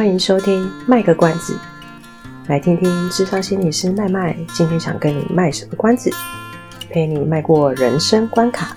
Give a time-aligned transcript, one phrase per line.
[0.00, 1.54] 欢迎收听卖个关子，
[2.48, 6.10] 来听听智商心理师麦麦今天想跟你卖什么关子，
[6.88, 8.74] 陪你迈过人生关卡。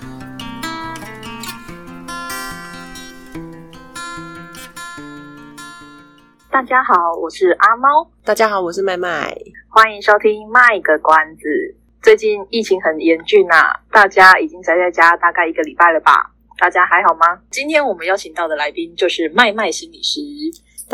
[6.50, 8.06] 大家好，我是阿猫。
[8.22, 9.34] 大家好，我是麦麦。
[9.70, 11.74] 欢迎收听卖个关子。
[12.02, 16.30] 最近疫情很严峻啊，大家已经宅在家大概一个礼拜了吧？
[16.58, 17.40] 大家还好吗？
[17.50, 20.20] 今天我们邀请到的来宾就是麦麦心理师。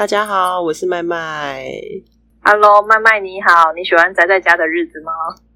[0.01, 1.63] 大家好，我是麦麦。
[2.43, 5.13] Hello，麦麦你好，你喜欢宅在家的日子吗？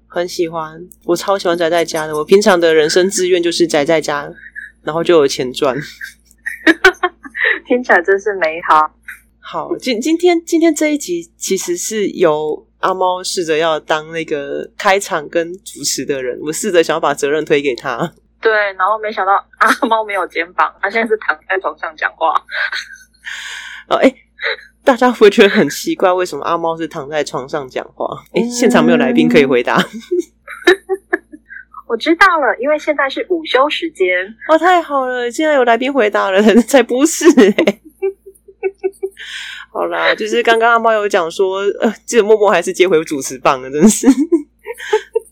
[0.07, 2.15] 很喜欢，我超喜欢宅在家的。
[2.15, 4.31] 我平常的人生志愿就是宅在家，
[4.83, 5.75] 然后就有钱赚。
[7.65, 8.87] 听起来真是美好。
[9.39, 18.13] 好，今今天今天这一集其实是由阿猫试着要当那个开场跟主持的人，我试着想要把责任推给他。
[18.39, 22.39] 对，然后没想到阿猫没有肩膀，他现在是躺在床上讲话。
[23.87, 24.15] 哦，哎。
[24.85, 28.05] 大家会觉得很奇怪，为什么阿猫是躺在床上讲话？
[28.33, 29.83] 哎、欸，现场没有来宾可以回答。
[31.89, 34.07] 我知道了，因为现在是午休时间。
[34.47, 37.81] 哦，太好了，现在有来宾回答了， 才不是哎、欸。
[39.71, 44.07] 好啦，就是刚刚阿猫有讲说，呃，记得默默还是接回主持棒了，真是。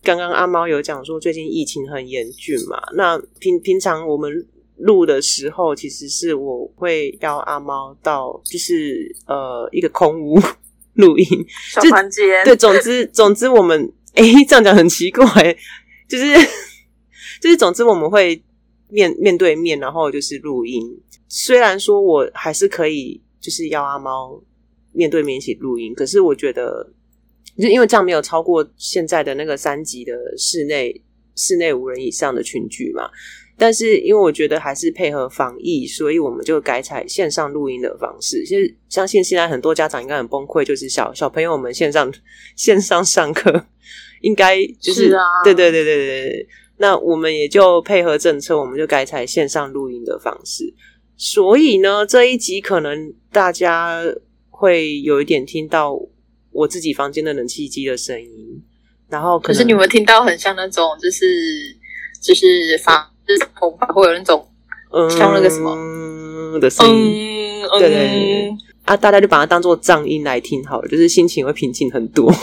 [0.02, 4.46] 刚刚阿猫有讲说，最近疫情很严峻嘛，那平平常我们。
[4.78, 10.40] 录的时候，其实是我会邀阿猫到，就是呃一个空屋
[10.96, 11.28] 录音
[11.72, 12.44] 小房间。
[12.44, 15.26] 对，总之总之我们哎、欸、这样讲很奇怪，
[16.10, 16.26] 就是
[17.42, 18.44] 就是总之我们会
[18.90, 20.82] 面面对面，然后就是录音。
[21.28, 24.42] 虽然说我还是可以就是邀阿猫
[24.92, 26.92] 面对面一起录音，可是我觉得
[27.58, 31.02] 就因为这样没有超过现在的那个三级的室内
[31.36, 33.10] 室内五人以上的群聚嘛。
[33.56, 38.44] 但是，因为我觉得还是配合防疫，所以我们就改采线上录音的方式。
[38.46, 42.12] 其实，相信现在很多家长应该很崩溃，就是小小朋友们线上
[42.56, 43.68] 线上上课，
[44.22, 46.48] 应该就是，是啊，对对对对对。
[46.78, 50.74] 那我们也就配合政策，我们就改采线上录音的方式。
[51.16, 54.04] 所以呢，这一集可能大家
[54.50, 55.96] 会有一点听到
[56.52, 58.62] 我自己房间的冷气机的声音，
[59.08, 61.26] 然后可，可是你们听到很像那种，就是
[62.20, 63.13] 就是发。
[63.28, 64.48] 就是头发会有那种，
[64.92, 72.32] 嗯，像那个什么的声音，嗯、对对对，嗯、啊，大家就把它当做噪音来听好了，就是心情会平静很多。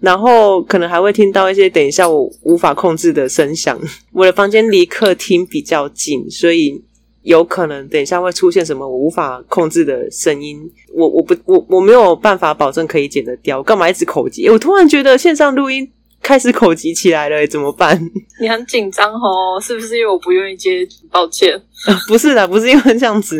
[0.00, 3.78] 然后可能还会听到一些等一下我无法控制的声响。
[4.12, 6.82] 我的房间离客厅比较近，所以
[7.22, 10.58] 有可能等一下会出现什么我无法控制的声音。
[10.92, 13.58] 我我不我我没有办法保证可以剪得掉。
[13.58, 14.48] 我干嘛一直口急？
[14.48, 15.88] 我突然觉得线上录音。
[16.22, 18.00] 开始口急起来了，怎么办？
[18.40, 20.86] 你很紧张哦，是不是因为我不愿意接？
[21.10, 23.38] 抱歉，呃、 不是的，不是因为这样子，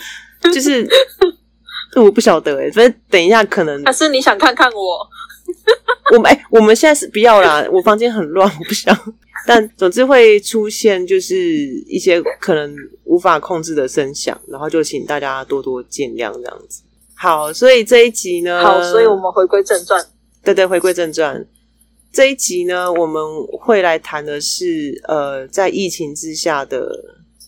[0.52, 0.86] 就是
[1.96, 5.08] 我不晓得哎，反正等一下可能还是你想看看我？
[6.12, 8.96] 我们哎，我们现在是不要啦，我房间很乱，我不想。
[9.46, 11.36] 但总之会出现就是
[11.86, 12.74] 一些可能
[13.04, 16.82] 无法控制的声响，然后就请大家多多见谅这样子。
[17.14, 20.04] 好，所以这一集呢，好，所以我们回归正传。
[20.42, 21.46] 对对，回归正传。
[22.14, 23.20] 这一集呢，我们
[23.58, 26.88] 会来谈的是，呃，在疫情之下的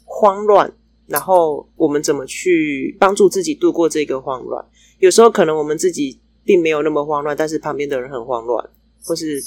[0.05, 0.73] 慌乱，
[1.07, 4.65] 然后我们怎么去帮助自己度过这个慌乱。
[4.99, 8.69] 有时候可能我们自己并没有那么慌乱，但是旁边的人很慌乱，
[9.05, 9.41] 或是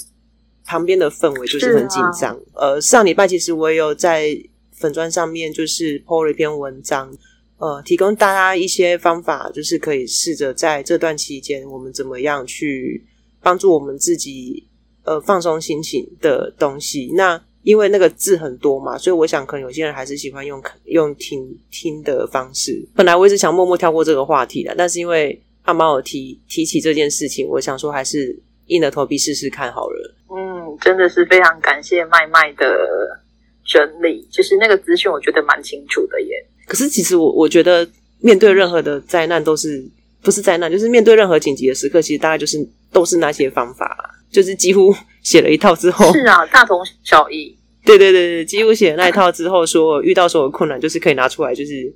[0.64, 2.34] 旁边的氛围就是很紧张。
[2.54, 4.34] 啊、呃，上礼拜其实我也有在
[4.72, 7.14] 粉砖上面就是 po 了一篇文章，
[7.58, 13.04] 呃，提供大家一些方法，就是可以试着在这段期间，我们怎么样去
[13.42, 14.66] 帮助我们自己。
[15.10, 17.10] 呃，放松心情的东西。
[17.16, 22.80] 那因为那个字很多嘛，所以我想可能有些人还是喜欢用用听听的方式。
[22.94, 30.14] 本来我一直想默默跳过这个话题的，但是因为阿猫有提提起这件事情，我想说还是硬着头皮试试看好了。
[30.28, 33.20] 嗯，真的是非常感谢麦麦的
[33.66, 36.28] 整理，就是那个资讯我觉得蛮清楚的耶。
[36.68, 37.84] 可是其实我我觉得
[38.20, 39.84] 面对任何的灾难都是
[40.22, 44.06] 不是灾难，就是面对任何紧急的时刻，其实大概就是都是那些方法。
[44.30, 47.56] 就是几乎写了一套之后，是啊，大同小异。
[47.84, 51.92] 对对对对，几乎写了那一套之后，说遇到所有困难，就是可以拿出来，就是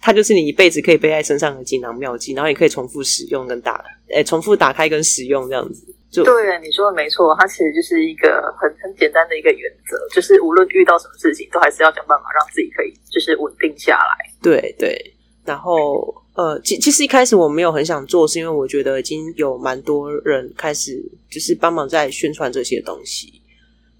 [0.00, 5.84] 它就是你一辈子可以背在身上的锦囊妙计，然后你可以重复使用跟打，诶，重复打开跟使用这样子。
[6.10, 14.30] 就对，你说的没错，它其实就是一个很很简单的一个原则，就是无论遇到什么事情，都还是要想办法让自己可以就是稳定下来。
[14.42, 14.96] 对对，
[15.44, 16.14] 然后。
[16.32, 23.42] 呃，其其实一开始我没有很想做，是因为我觉得已经有蛮多人开始就是帮忙在宣传这些东西，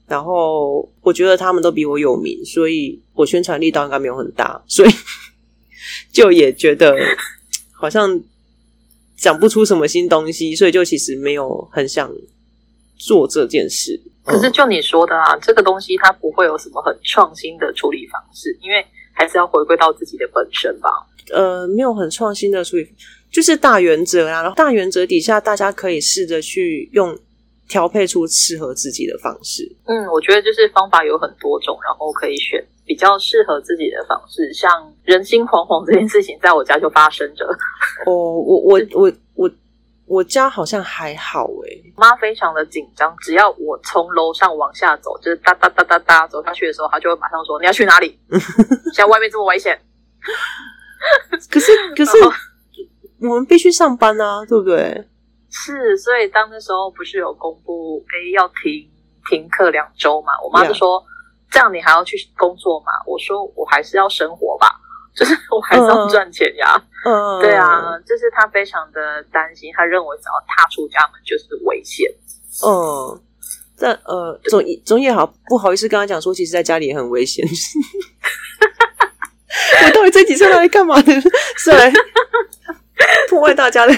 [0.07, 4.91] 然后我觉得他们都比我有名，所以我宣传力道应该没有很大，所以
[6.13, 6.97] 就也觉得
[7.73, 8.19] 好像
[9.19, 12.11] 讲不出什么新东西，所以就其实没有很想
[12.97, 14.01] 做这件事。
[14.25, 20.89] 可是就你说的啊，这个东西它不会有什么很创新的处理方式，因为还是要回归到自己的本身吧。
[21.33, 22.89] 呃，没有很创新的处理，
[23.31, 24.43] 就是大原则啊。
[24.43, 27.17] 然后大原则底下，大家可以试着去用
[27.69, 29.65] 调配出适合自己的方式。
[29.87, 34.53] 嗯，我觉得就是方法有很多种，然后可以选比较适合自己的方式。
[34.53, 37.45] 像人心惶惶这件事情，在我家就发生着。
[38.07, 39.51] 哦，我我我我
[40.07, 48.19] 我家好像还好诶，妈非常的紧张，只要我从楼上往下走，就是哒哒哒哒哒走下去的时候，她就会马上说：“你要去哪里？
[48.93, 49.79] 现在外面这么危险。”
[51.51, 52.13] 可是， 可是
[53.21, 55.09] 我们必须上班啊，对不对？
[55.51, 58.89] 是，所以当那时候不是有公布，诶要停
[59.29, 60.33] 停课两周嘛？
[60.45, 61.05] 我妈就说.
[61.53, 62.93] 这样你还要去工作吗？
[63.05, 64.71] 我说：我还是要生活吧，
[65.17, 66.81] 就是我还是要赚钱呀。
[67.05, 72.09] 嗯，uh, uh, 对啊，就是她非常的担心，她认为只要踏出家门就是危险。
[72.65, 73.21] 嗯，
[73.77, 77.45] 但呃，总总也好，不好意思跟她讲说，其实在家里也很危险。
[79.87, 81.13] 我到底这几次来干嘛的？
[81.59, 81.93] 是来
[83.29, 83.95] 破坏大家的？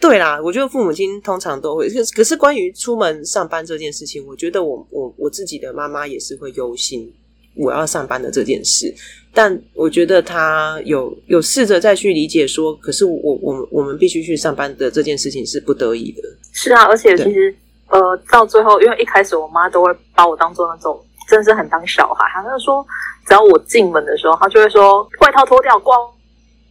[0.00, 1.88] 对啦，我觉得父母亲通常都会。
[2.14, 7.12] 可是关于出门上班这件事情，我觉得我我我自己的妈妈也是会忧心
[7.56, 8.94] 我要上班的这件事。
[9.32, 16.22] 但我觉得她有有试着再去理解说，可是我我我们必须去上班的这件事情是不得已的。
[16.52, 17.54] 是啊，而且其实
[17.88, 17.98] 呃，
[18.30, 22.86] 到最后，因为一开始我妈都会把我当做那种真的是很当小孩，她就说。
[23.26, 25.98] 只要我进门的时候，他就会说外套脱掉，光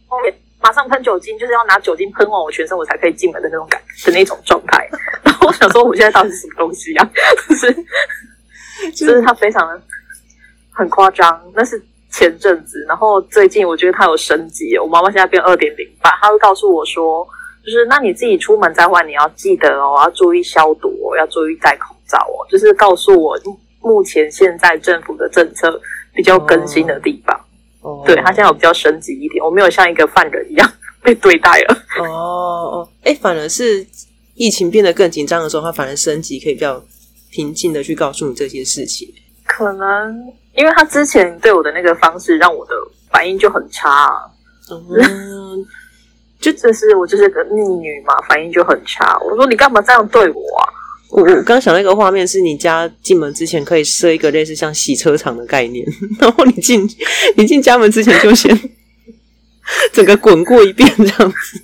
[0.06, 4.88] 后面马上喷酒精，就是要拿酒精喷完我全身，我才可以进门的那种感的那种状态。
[5.22, 7.10] 然后我想说，我现在到底是什么东西啊？
[7.48, 7.72] 就是
[8.92, 9.82] 就是他非常的
[10.72, 11.42] 很夸张。
[11.54, 14.78] 那是前阵子，然后最近我觉得他有升级。
[14.78, 17.26] 我妈妈现在变二点零版，她会告诉我说，
[17.64, 22.46] 就是那你自己出门在外，你要记得哦，要注意消毒哦，要注意戴口罩哦。
[22.48, 23.38] 就是告诉我
[23.80, 25.80] 目前现在政府的政策。
[26.14, 27.38] 比较更新的地方，
[27.80, 30.72] 哦，对，他现在有比较升级一点，我没有像一个犯人一样
[31.02, 31.76] 被对待了。
[31.98, 32.06] 哦
[32.80, 33.86] 哦，哎，反而是
[34.34, 36.82] 疫情变得更紧张的时候，他反而升级，可以比较
[37.30, 39.12] 平静的去告诉你这些事情。
[39.46, 42.72] 可能因为他之前对我的那个方式，让我的
[43.10, 44.30] 反应就很差啊。
[44.70, 45.66] 嗯，
[46.40, 49.18] 就这是我就是个逆女嘛，反应就很差。
[49.20, 50.64] 我说你干嘛这样对我啊？
[51.14, 55.86] 我我刚想到一个画面是你家进门之前可以设一个类似像洗车场的概念，
[56.18, 56.84] 然后你进
[57.36, 58.50] 你进家门之前就先
[59.92, 61.62] 整个滚过一遍这样子。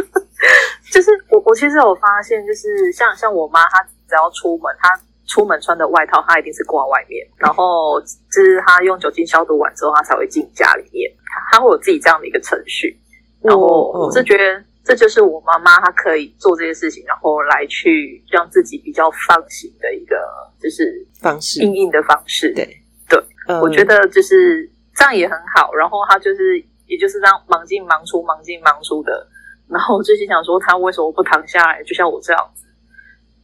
[0.92, 4.90] 就是我我其实有发现，就是像像我妈她只要出门，她
[5.26, 11.10] 出门穿的外套她一定是挂外面，然后就是她用酒精消毒完之后，她才会进家里面，
[11.50, 13.00] 她会有自己这样的一个程序。
[13.40, 14.62] 然后我是觉得。
[14.84, 20.14] 这就是我妈妈，她可以做这些事情，然后来去让自己比较放心的一个
[20.60, 22.52] 就是方式，应应的方式。
[22.52, 22.64] 对
[23.08, 25.72] 对，嗯、我觉得就是这样也很好。
[25.74, 29.26] 然后她就是，也就是这样忙进忙出，忙进忙出的。
[29.68, 32.66] 然后我最近想说，她为什么不躺下来，就像我这样子？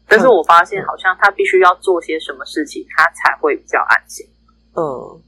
[0.07, 4.27] 但是我发现，好像她必须要做些什么事情，她才会比较安心。
[4.77, 5.23] 嗯，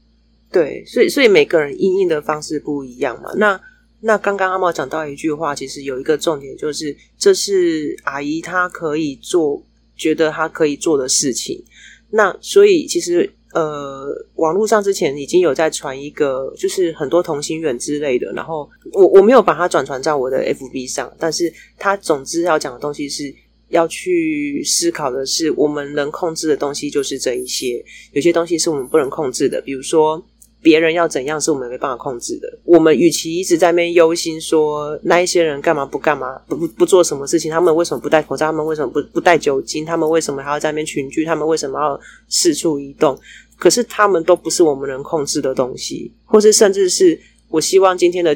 [0.51, 3.31] 对，所以所以每个人应应的方式不一样嘛。
[3.35, 3.59] 那。
[4.05, 9.63] 那刚刚阿茂讲到一句话，其实有一个重点，就是这是阿姨她可以做，
[9.95, 11.63] 觉得她可以做的事情。
[12.09, 18.29] 那所以其实呃，网络上之前已经有在传一个，就是很多同心圆之类的。
[18.33, 23.33] 然后我我没有把它转传在我的 FB 上，但是他总之要讲的东西是
[23.69, 30.21] 要去思考的是，我们能控制的东西就是这一些，有些东西是我们不能控制的，比如说。
[30.63, 32.47] 别人要怎样是我们没办法控制的。
[32.63, 38.45] 我们与其一直在那边忧心说那一些人干嘛不干嘛，不不不做什么事情，他们为什么不戴口罩？
[38.45, 39.85] 他们为什么不不带酒精？
[39.85, 41.25] 他们为什么还要在那边群聚？
[41.25, 43.19] 他们为什么要四处移动？
[43.57, 48.35] 可是他们都不是我们能控制的东西，或是甚至是我希望今天的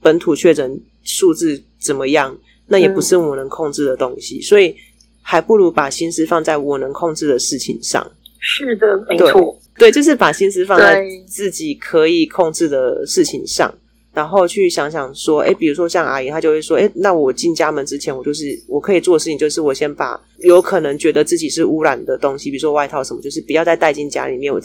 [0.00, 2.36] 本土确诊数字怎么样，
[2.66, 4.38] 那也不是我能控制的东西。
[4.38, 4.74] 嗯、所以
[5.20, 8.08] 还不如把心思放在我能控制的事情上。
[8.40, 9.60] 是的，没错。
[9.78, 13.72] 对，就是把心思放在自己可以控制的事情上，
[14.12, 24.52] 然后去想想说，哎，比如说像阿姨，她就会说，哎，那我进家门之前，我就是我可以做的事情，就是我先把有可能觉得自己是污染的东西，比如说外套什么，就是不要再带进家里面。
[24.52, 24.60] 我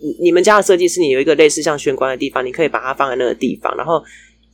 [0.00, 4.02] 你你们家的设计是你有一个类似像玄关的地方，你可以把它放在那个地方，然后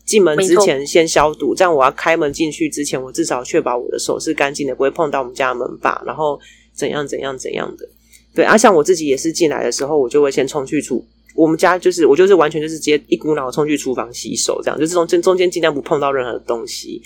[0.06, 6.38] 进门之前先消毒，错这样我要开门进去之前，我至少确保我的手是干净的，不会碰到我们家的门把，然后
[6.72, 7.88] 怎样怎样怎样的。
[8.34, 17.02] 对啊，像我自己也是进来的时候，我就会先冲去厨我们家就是我就是完全就是直接一股脑冲去厨房洗手，这样就是中间中间尽量不碰到任何东西。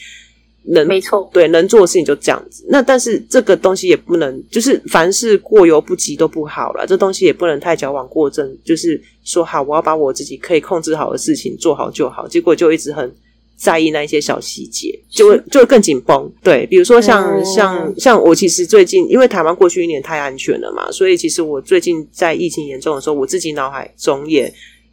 [0.71, 2.67] 能没错，对，能做的事情就这样子。
[2.69, 6.87] 那但是这个东西也不能，就是凡事过犹不及都不好了。
[6.87, 12.29] 这东西也不能太矫枉过正，就是说好，我要把我自己可以控制好的事情做好就好。
[12.29, 13.11] 结果就一直很
[13.59, 16.33] 在意那一些小细节，就会就会更紧绷。
[16.43, 24.51] 对，比如说像、嗯、像像我其实最近，因为台湾过去一年太安全了嘛，所以其实我最近在疫情严重的时候，我自己脑海中也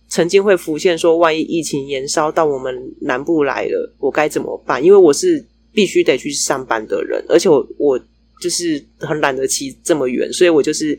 [0.09, 4.83] 曾经会浮现说，万一疫情延烧到我们南部来了，我该怎么办？
[4.83, 5.45] 因为我是。
[5.75, 7.99] 必须得去上班的人，而且我我
[8.39, 10.97] 就是很懒得骑这么远，所以我就是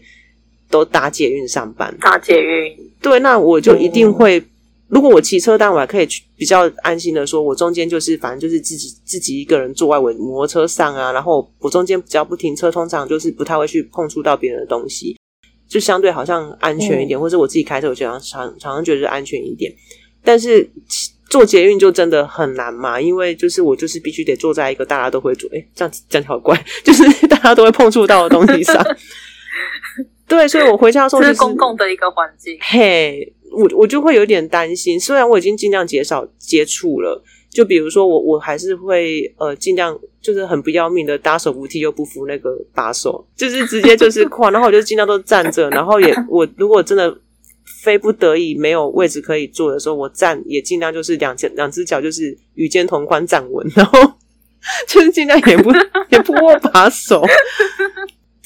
[0.68, 1.96] 都搭捷运上班。
[1.98, 4.38] 搭捷运，对，那我就一定会。
[4.38, 4.44] 嗯、
[4.88, 15.16] 如果我骑车，但我还可以去比较安心的说，我中间就是反正就是自己自己一个人坐在我摩托车上啊，然后我中间只要不停车，通常就是不太会去碰触到别人的东西，
[15.68, 19.72] 就相对好像安全一点，嗯、或者我自己开车，我觉得常常常觉得安全一点，
[20.22, 20.70] 但是。
[21.28, 28.80] 做捷运就真的很难嘛，因为就是我就是必须得坐在一个大家都会坐，哎、欸、这样子讲起好怪， 就是大家都会碰触到的东西上。
[30.28, 32.56] 对，所以我回家的时候、就是、是公共的一个环境。
[32.60, 47.18] 嘿，我我就会有点担心，虽然我已经尽量减少接触了，就比如说我我还是会呃尽量就是很不要命的搭手扶梯又不扶那个把手，就是直接就是跨， 然后我就尽量都站着，然后也 我如果真的。
[47.82, 54.00] 非不得已没有位置可以坐的时候，我站也尽量就是两只两只脚就是与肩同宽站稳，然后
[54.88, 55.70] 就是尽量也不
[56.08, 57.22] 也不握把手，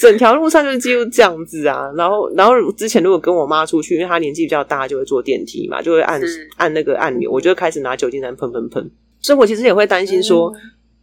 [0.01, 1.93] 整条路上就是几乎这样子啊。
[1.95, 6.19] 然后然后之前如果跟我妈出去，因为她年纪比较大，就会坐电梯嘛，就会按
[6.57, 8.91] 按那个按钮，我就开始拿酒精来喷喷喷。
[9.21, 10.51] 所以我其实也会担心说，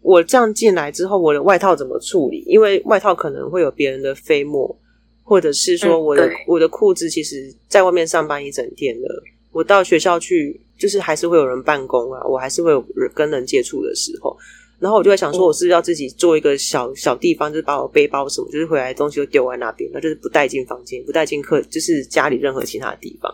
[0.02, 2.44] 我这样进来之后，我的外套怎么处理？
[2.48, 4.76] 因为外套可能会有别人的飞沫。
[5.30, 14.38] 或者是说我的、嗯、我的裤子，其实在外面上班一整天了，我到学校去，就是还是会有人办公啊，我还是会有人跟人接触的时候，
[14.80, 23.34] 然后我就在想说，我是不是要自己做一个小小地方，就是把我背包什么，就是回来的东西都丢在那边，那就是不带进房间，不带进客，就是家里任何其他的地方。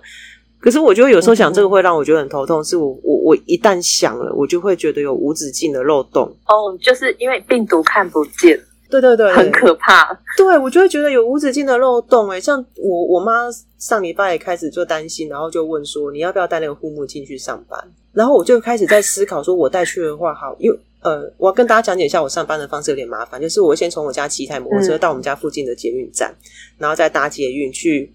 [0.60, 6.34] 可是我觉得有时候想这个会让我觉得很头痛，是我我我一旦想了，我就会觉得有无止境的漏洞。
[6.48, 8.58] 哦，就是因为病毒看不见。
[8.90, 10.08] 对对对，很可怕。
[10.38, 12.30] 对，我就会觉得有无止境的漏洞。
[12.30, 17.92] 哎，像我我妈上礼拜也开始就担心，然后就问说，你要不要带那个护目镜去上班？
[18.14, 26.46] 然后我就开始在思考说，我带去的话好，因为呃，我要跟大家讲解一下我上班的方式有点麻烦，就是我会先从我家骑一台摩托车到我们家附近的捷运站，嗯、
[26.80, 28.12] 然后再搭捷运去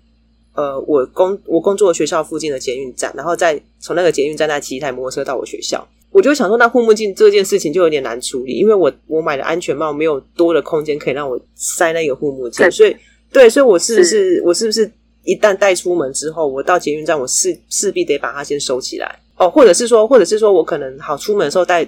[0.55, 5.87] 呃我工我工作的学校附近的捷运站，然后再从那个捷运站再骑一台摩托车到我学校。
[6.11, 12.97] 我就想说，那护目镜这件事情就有点难处理，因为我我买的安全帽没有多的空间可以让我塞那个护目镜，所以
[13.31, 14.91] 对，所以我是不是，是我是不是
[15.25, 19.21] 一旦带出门之后，我到捷运站，我势势必得把它先收起来。
[19.37, 21.87] 哦，或者是说，或者是说我可能好出门的时候带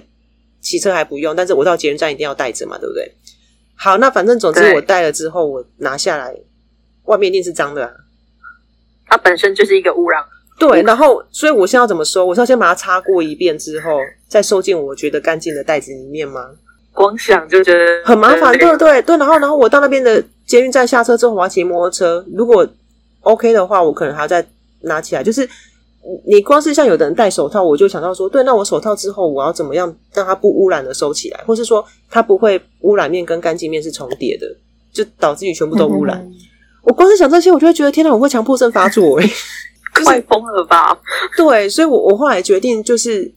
[0.61, 3.11] 骑车还不用，但是我到捷运站一定要带着嘛，对不对？
[3.75, 6.33] 好，那反正总之我带了之后，我拿下来，
[7.05, 7.91] 外面一定是脏的啊，
[9.07, 10.23] 它本身就是一个污染。
[10.59, 12.23] 对，然后，所以我现在要怎么收？
[12.23, 16.51] 我是要先把它擦过一遍之后，再收进我觉得干净的袋子里面吗？
[16.93, 19.17] 光想就觉得很麻烦，对对对，对。
[19.17, 22.23] 然后，然后我到那边的捷运站下车之后，我要骑摩托车。
[22.35, 22.67] 如果
[23.21, 24.45] OK 的话，我可能还要再
[24.81, 25.23] 拿起来。
[25.23, 25.49] 就是
[26.25, 34.47] 你光是像有的人戴手套，我就想到说，对，那我手套之后我要怎么样让它不污染的收起来，或是说它不会污染面跟干净面是重叠的，
[34.91, 36.17] 就导致你全部都污染。
[36.17, 36.33] 嗯、
[36.83, 39.33] 我光是想这些，我就会觉得天哪，我会强迫症发作哎、欸。
[40.03, 40.97] 快疯了吧？
[41.35, 43.29] 对，所以我我后来决定就是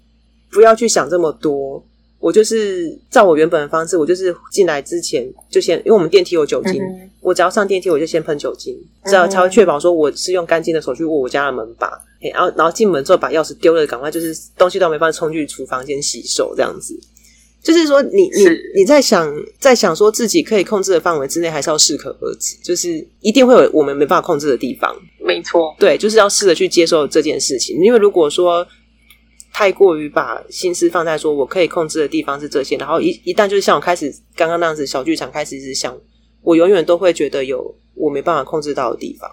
[0.52, 1.84] 不要去想这么多，
[2.24, 11.86] 我就是照我原本的方式，我就是进来之前就先，因为我们电梯有酒精，嗯、我只要上电梯我就先喷酒精，这样才会确保说我是用干净的手去握我家的门把，
[12.32, 16.98] 然后然后进门之后把钥匙丢了，赶快就是东西都没办法冲去厨房间洗手这样子。
[17.62, 22.56] 就是说你，你你你在想，在想说自己可以控制的范围之内，还是要适可而止。
[22.62, 25.76] 就是一定会有我们没办法控制的地方，没错。
[25.78, 27.78] 对，就是要试着去接受这件事情。
[27.82, 28.66] 因为如果说
[29.56, 35.96] 太过于把心思放在说我可以控制的地方是这些，然后一一旦就是像我开始刚刚那样子小剧场开始一直想，
[36.42, 39.30] 我永远都会觉得有我没办法控制到的地方。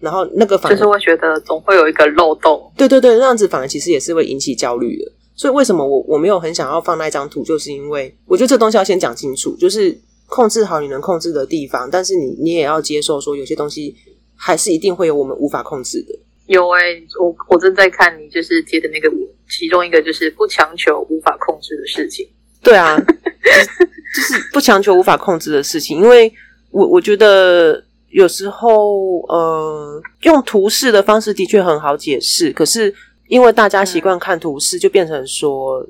[0.00, 2.70] 然后那个反而就是会觉得总会有一个漏洞。
[2.76, 5.10] 对对对，那样子反而其实也是会引起焦虑的。
[5.34, 13.96] 所以为什么我我没有很想要放那张图，就是因为我觉得这东西要先讲清楚，就是控制好你能控制的地方，但是你你也要接受说有些东西
[14.36, 16.14] 还是一定会有我们无法控制的。
[16.50, 19.08] 有哎、欸，我我正在看你就是贴的那个，
[19.48, 22.28] 其中一个就是不强求无法控制的事情。
[22.60, 26.32] 对啊，就是不强求无法控制的事情，因为
[26.72, 32.92] 我我觉得有时候呃，用图示的方式的确很好解释，可是
[33.28, 35.86] 因为大家习惯看图示，就变成说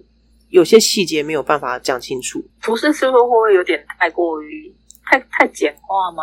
[0.50, 2.44] 有些细节没有办法讲清楚。
[2.60, 4.70] 图示是不是会不会有点太过于
[5.06, 6.22] 太太简化吗？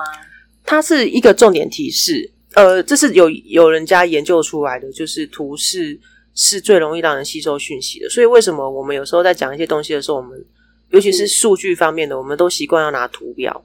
[0.63, 5.99] 它是一个重点提示，呃，这是有有人家研究出来的，就是图示
[6.33, 8.09] 是最容易让人吸收讯息的。
[8.09, 10.43] 所以为什么我们有时候在讲一些东西的时候，我们
[10.89, 13.63] 尤其是数据方面的，嗯、我们都习惯要拿图表，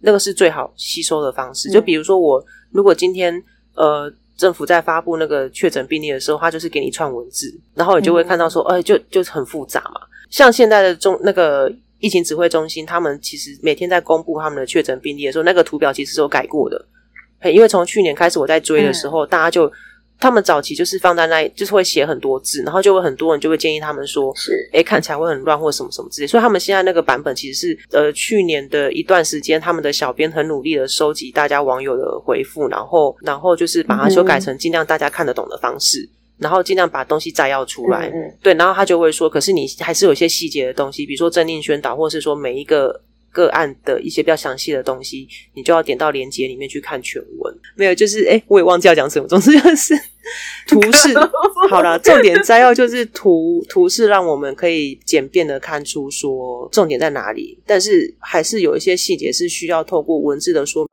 [0.00, 1.70] 那个是最好吸收的方式。
[1.70, 3.42] 嗯、就比如说我如果今天
[3.74, 10.00] 呃政府在发布那个确诊病例的时候，他就是给你一串文字，然后你就会看到说，哎、就就很复杂嘛。
[10.28, 11.72] 像现在的中那个。
[11.98, 16.84] 疫情指挥中心，他们其实每天在公布他们的确诊病例的时候，那个图表其实是有改过的。
[17.44, 19.70] 因为从去年开始我在追的时候，嗯、大家就
[20.18, 26.26] 他们早期就是放在那，就是会写很多字，然后就会很多人就会建议他们说，是诶看起来会很乱或什么什么之类。
[26.26, 36.00] 所以他们现在那个版本其实是呃去年的一段时间，他们的小编很努力的收集大家网友的回复，然后然后就是把它修改成尽量大家看得懂的方式。
[36.00, 43.00] 嗯然后尽量把东西摘要出来，嗯嗯对，然后他就会说，可是你还是有一些细节的东西，比如说政令宣导，或是说每一个
[43.36, 47.54] 个案的一些比较详细的东西，你就要点到连接里面去看全文。
[47.74, 49.94] 没有，就是哎，我也忘记要讲什么，总之就是
[50.66, 51.12] 图示。
[51.68, 60.90] 好啦，重点摘要就是图，图示让我们可以简便的看出说重点在哪里，但是还是有一些细节是需要透过文字的说明。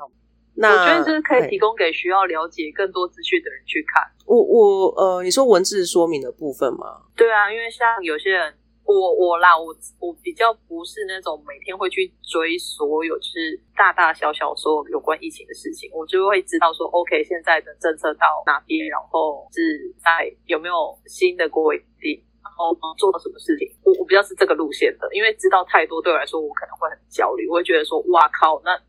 [0.55, 4.03] 那我觉得这是可以提供给需要了解更多资讯的人去看。
[4.25, 7.01] 我我呃，你说文字说明的部分吗？
[7.15, 8.53] 对啊，因为像有些人，
[8.86, 23.68] 我我啦，我我比较不是那种每天会去追所有就是大大小小说有关疫情的事情，我就会知道说，OK，现在的政策到哪边，然后是在有没有新的规定，然后做了什么事情。
[23.84, 28.80] 我我比较是这个路线的，因为知道太多对我来说，我可能会很焦虑，我会觉得说，哇靠，那。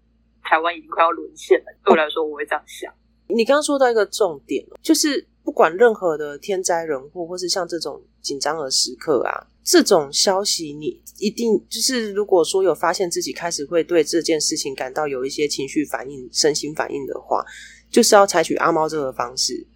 [0.46, 2.92] 台湾已经快要沦陷了，对我来说，我会这样想。
[3.28, 17.44] 你刚刚说到一个重点，就是不管任何的天灾人祸，或是像这种紧张的时刻啊，这种消息你一定就是，如果说有发现自己开始会对这件事情感到有一些情绪反应、身心反应的话，
[17.90, 19.66] 就是要采取阿猫这个方式。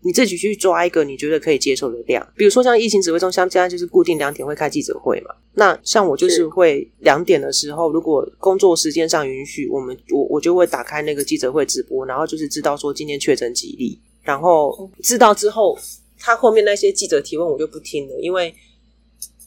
[0.00, 5.34] 你自己去抓一个你觉得可以接受的量，比如说像疫情指挥中心，现在就是固定两点会开记者会嘛。
[5.54, 15.74] 那像我就是会两点的时候，如果工作时间上允许，我们我我就会打开那个记者会直播，然后就是知道说今天确诊几例，然后知道之后，
[16.18, 18.54] 他后面那些记者提问我就不听了，因为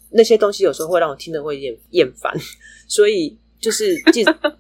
[0.10, 2.34] 那些东西有时候会让我听得会厌厌烦，
[2.90, 4.36] 所以就是记者。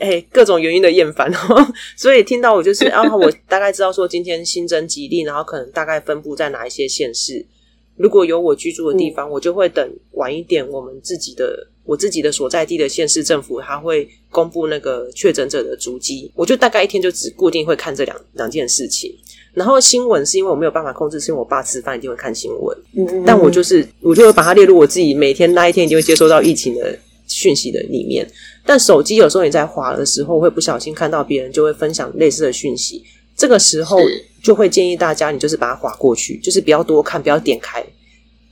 [0.00, 7.46] 哎、欸，各种原因的厌烦哦， 所以听到我就是啊，我大概知道说今天新增几例，然后可能大概分布在哪一些县市。
[7.96, 16.32] 如果有我居住的地方，嗯、我就会等晚一点，我们自己的我自己的所在地的县市政府，他会公布那个确诊者的足迹。
[16.34, 19.14] 我就大概一天就只固定会看这两两件事情。
[19.52, 22.76] 然后新闻是因为我没有办法控制，是因为我爸吃饭一定会看新闻。
[22.96, 28.28] 嗯，嗯，但我就是我就会把它列入我自己每天那一天一定会接收到疫情的讯息的里面。
[28.64, 33.02] 但手机有时候你在滑的时候，会不小心看到别人就会分享类似的讯息，
[33.36, 33.98] 这个时候
[34.42, 37.84] 就会建议大家，你就是把它滑过去，就是不要多看，不要点开。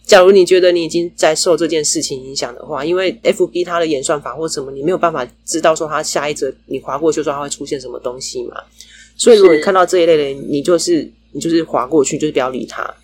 [0.04, 8.56] 假如你觉得你已经在受这件事情影响的话，因为 FB 它的演算法或什么，你没有办法知道说它下一则你划过去说它会出现什么东西嘛。
[9.18, 12.94] 所以如果你看到这一类的，你就是你就是划过去，就是不要理他。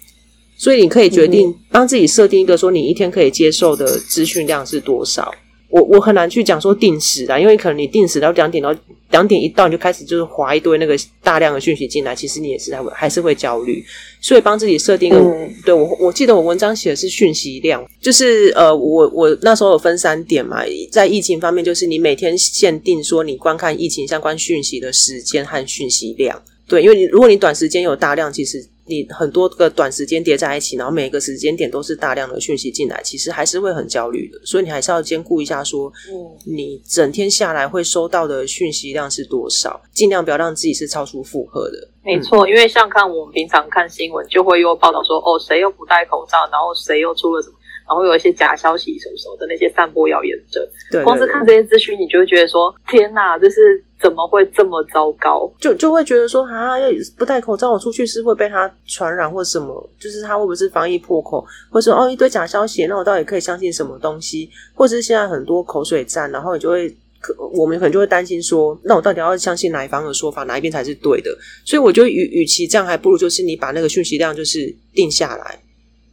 [0.56, 5.34] 所以你可以决定帮自己设定一个说你一天可以接受的资讯量是多少。
[5.74, 8.72] 我我很难去讲说定时啊，因为可能你定时到两点到
[9.10, 13.84] 两点一到你就开始就是划一堆那个大量的讯息进来，其实你也是还会还是会焦虑，
[14.20, 28.64] 所以帮自己设定一个，嗯、对我我记得我文章写的是讯息量，就是呃我我那时候有分三点嘛，在疫情方面就是你每天限定说你观看疫情相关讯息的时间和讯息量，对，因为你如果你短时间有大量，其实。
[28.86, 34.38] 你很多个短时间叠在一起，然后每个时间点都是大量的讯息进来，其实还是会很焦虑的。
[34.44, 41.88] 所以你还是要兼顾一下，说，嗯，你整天下来会收到的讯息量是多少，尽量不要让自己是超出负荷的。
[42.02, 47.54] 没错，因为像看我们平常看新闻，就会有报道说，哦，谁又不戴口罩，然后谁又出了什么。
[47.86, 55.50] 然后有一些假消息什么什么的那些散播谣言者，对，对，对，光是看这些资讯，你就会觉得说：天哪，这是怎么会这么糟糕？
[55.58, 59.90] 就就会觉得说啊，要不戴口罩，我出去是会被他传染或什么？
[59.98, 61.42] 就是他会不会是防疫破口？
[61.70, 64.50] 或者哦，一堆假消息，那我到底可以相信什么东西？
[64.74, 71.34] 或者是现在很多口水战，然后你就会可我们可能就会担心说，那我到底要相信哪一方的说法，哪一边才是对的？
[71.64, 75.58] 所以我觉得与与其这样，还不如就是你把那个讯息量就是定下来。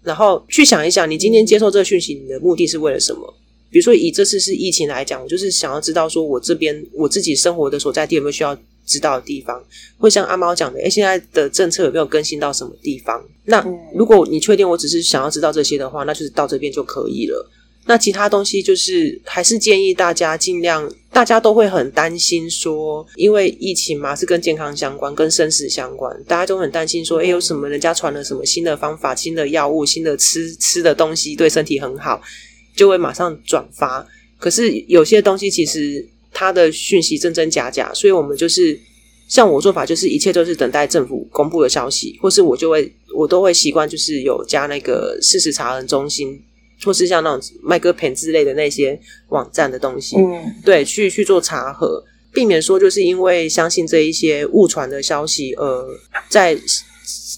[0.01, 3.34] 然后去想一想，你今天接受这个讯息，你的目的是为了什么？
[3.71, 8.55] 比如说以这次是疫情来讲，我就是想要知道说，我这边我自己生活的所在地有没有需要
[8.86, 9.63] 知道的地方，
[9.97, 13.23] 会像阿猫讲的，诶，现在的政策有没有更新到什么地方？
[13.45, 17.49] 那如果你确定我只是想要知道这些的话，那就是到这边就可以了。
[17.86, 32.21] 那其他东西就是还是建议大家尽量，大家都会很担心说，因为疫情嘛是跟健康相关、跟生死相关，大家都很担心说，诶，有什么人家传了什么新的方法、新的药物、新的吃吃的东西对身体很好，
[32.81, 34.03] 就会马上转发。
[34.39, 38.79] 可是有些东西其实它的讯息真真假假，所以我们就是
[39.27, 46.41] 像我做法，就是一切都是等待政府公布的消息，或是我就会我都会习惯就是有加那个事实查核中心。
[46.83, 55.87] 或是像那种麦哥片之类的那些网站的东西，嗯，对，去去做查核，避免说就是因为相信这一些误传的消息，呃，
[56.27, 56.59] 在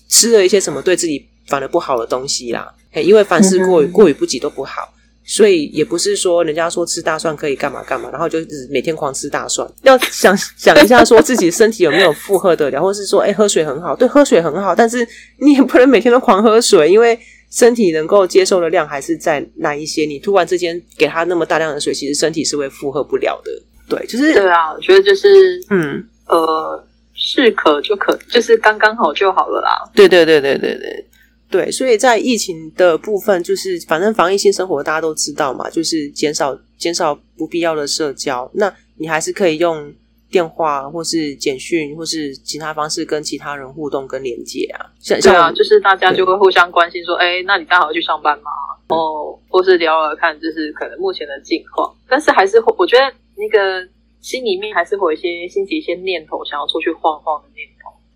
[0.08, 2.74] 吃了一些什么对自己反而不好的东西啦。
[2.96, 4.94] 因为凡事过于过于不及都不好，
[5.26, 9.68] 所以也不是说人家说吃大蒜可以干嘛干嘛，然后就是每天狂吃大蒜。
[9.84, 15.08] 要想 想一下，说自己身体有没有负荷得了，或是说，哎，喝水很好，对，喝水很好，但是
[15.40, 17.18] 你也不能每天都狂喝水，因为。
[17.56, 23.52] 身体能够接受的量还是在那一些，你突然之间给他那么大量的水，其实身体是会负荷不了的。
[23.88, 26.84] 对，就是对啊，我觉得就是嗯呃，
[27.14, 29.70] 适可就可，就是刚刚好就好了啦。
[29.94, 31.06] 对对对对对对
[31.54, 39.94] 对，所以在疫情的部分，就是反正防疫性生活大家都知道嘛，就是减少减少不必要的社交，那你还是可以用。
[40.34, 48.50] 电话或是简讯或是其他方式跟其他人互动跟连接啊，像对啊，就是大家就会互相关心说，哎，那你刚好要去上班吗？
[48.88, 51.94] 哦，或是聊聊看，就是可能目前的近况。
[52.10, 53.04] 但是还是会，我觉得
[53.36, 53.88] 那个
[54.22, 57.73] 心里面还是会有一些心起一些念头，想要出去晃晃的念头。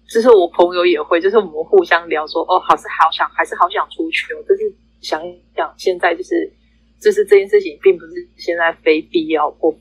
[0.10, 4.38] 就是我朋友也会，就是我们互相聊说，哦，好是好想，还是好想出去哦。
[4.48, 4.63] 但是
[5.02, 6.52] 想一想，现在就是
[7.00, 9.76] 就是这件事情，并不是现在非必要或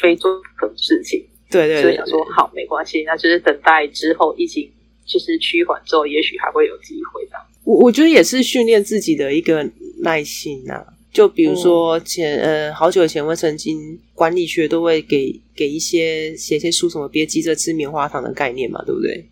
[0.00, 1.24] 非做的事情。
[1.50, 4.70] 对对，对，所以想说好没关系，那就是等待之后疫情
[5.04, 7.42] 就是趋缓之后，也许还会有机会这样。
[7.64, 9.68] 我我觉得也是训练自己的一个
[10.02, 10.86] 耐心呐、啊。
[11.12, 19.26] 就比如说前、嗯、呃好久以前，我曾经管理学都会给给一些写些书，什么别急着吃棉花糖的概念嘛，对不对？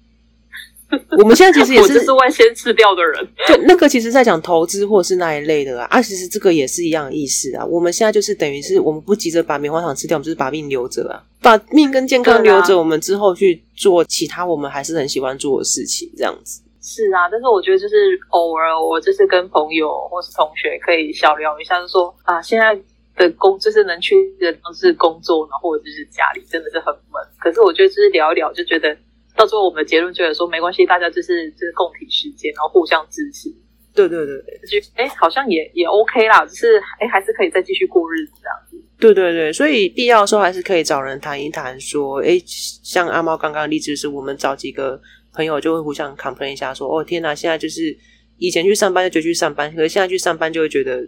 [1.18, 3.26] 我们现在其实也是，是会先吃掉的人。
[3.48, 5.86] 就那个，其实在讲投资或者是那一类的啊。
[5.90, 7.64] 啊，其实这个也是一样的意思啊。
[7.64, 16.60] 我们现在就是等于是，我们不急着把棉花糖吃掉，我们就是把命留着啊，把命跟健康留着，我们之后去做其他我们还是很喜欢做的事情，这样子。
[16.80, 17.94] 是啊，但是我觉得就是
[18.28, 22.78] 偶尔我就是跟朋友或是同学可以小聊一下，就说啊，现在
[23.16, 27.20] 的工就是能去的都是工作，然后或者就是家里真的是很闷。
[27.40, 28.96] 可是我觉得就是聊一聊，就觉得。
[29.36, 33.48] 到最后，我们的结论就是说，没关系，大家就是就是共体时间，然后互相支持。
[33.94, 34.36] 对对对，
[34.68, 38.76] 就哎，好像也也 OK 啦，就是哎，还是可以再继续过日子这样子。
[38.98, 45.00] 对对对，所以必要的时候还是可以找人谈一谈，说哎，像阿猫刚刚的例子是，我们找几个
[45.32, 47.96] 朋友就会互相 complain 一下，说哦天哪，现在就是
[48.38, 51.06] 以前去上班就觉得去上班，可是现在去上班就会觉得。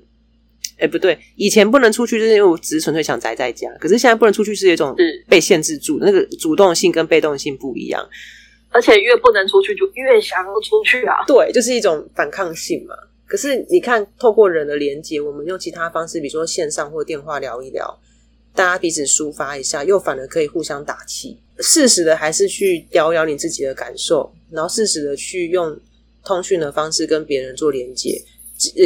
[0.78, 3.68] 哎，不对，以前不能出去，就是因为我只是纯粹想宅在家。
[3.80, 4.94] 可是现在不能出去，是一种
[5.28, 8.06] 被限制住，那个主动性跟被动性不一样。
[8.70, 11.24] 而且越不能出去，就越想要出去啊。
[11.26, 12.94] 对，就是一种反抗性嘛。
[13.26, 17.98] 可是你看，透过人的连接，我们用其他方式，比如说线上或电话聊一聊，
[18.54, 21.38] 大家彼此抒发一下，又反而可以互相打气。
[21.60, 25.80] 适时的还是去聊聊你自己的感受，然后适时的去用
[26.22, 28.22] 通讯的方式跟别人做连接。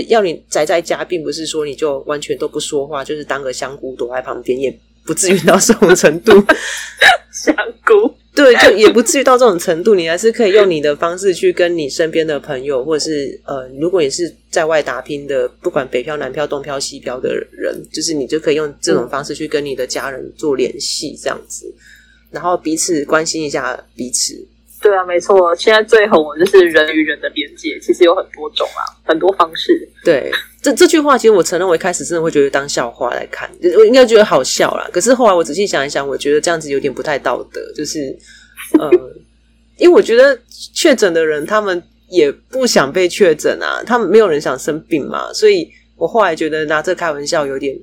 [0.08, 6.32] 要你宅在家，并不是说你就完全都不说话，就是当个香菇躲在旁边，也不至于到这种程度。
[7.32, 7.54] 香
[7.86, 9.94] 菇，对，就也不至于到这种程度。
[9.94, 21.72] 你还是可以用你的方式去跟你身边的朋友，或者是呃，如果你是在外打拼的，不管北漂、南漂、东漂、西漂的人，就是你就可以用这种方式去跟你的家人做联系，这样子，
[22.32, 24.34] 然后彼此关心一下彼此。
[24.82, 29.86] 对啊，没错，现在最红的就是人与人的连接，其实有很多种啊，很多方式。
[30.02, 34.88] 对，这这句话其实我承认，我一开始真的会觉得当笑话来看，我应该觉得好笑啦。
[34.90, 38.16] 可是后来我仔细想一想，我觉得这样子有点不太道德，就是
[38.78, 38.90] 呃，
[39.76, 40.38] 因为我觉得
[40.72, 47.78] 确诊的人他们也不想被确诊啊，他们没有人想生病嘛，所以我后来觉得拿这开玩笑有点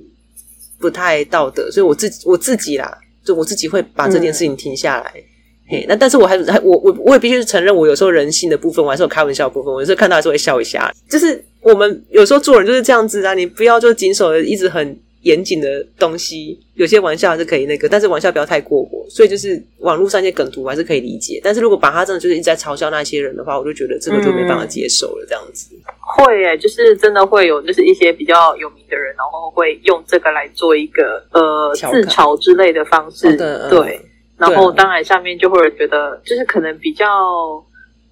[0.80, 5.12] 不太道德，所以我自己我自己啦，就我自己会把这件事情停下来。
[5.14, 5.22] 嗯
[5.70, 9.72] 嘿，那但是我还还我我我也必须承认，我有时候人性的部分，我还是有开玩笑的部分。
[9.72, 10.90] 我有时候看到还是会笑一下。
[11.10, 16.58] 就是我们有时候做人就是这样子啊，你不要就谨守的一直很严谨的东西。
[16.74, 19.04] 有些玩笑还是可以那个，但是玩笑不要太过火。
[19.10, 21.38] 所以就是网络上一些梗图我还是可以理解。
[21.44, 25.26] 但是如果把他真的就是一直在嘲笑那些人的话，我就觉得这个就没办法接受了。
[25.28, 33.36] 这样子、嗯、会诶，就是真的会有，就是一些比较有名的人，然后会用这个来做一个呃自嘲之类的方式。
[33.36, 34.00] 的对。
[34.38, 37.06] 然后当然下面就会觉得，就是可能比较，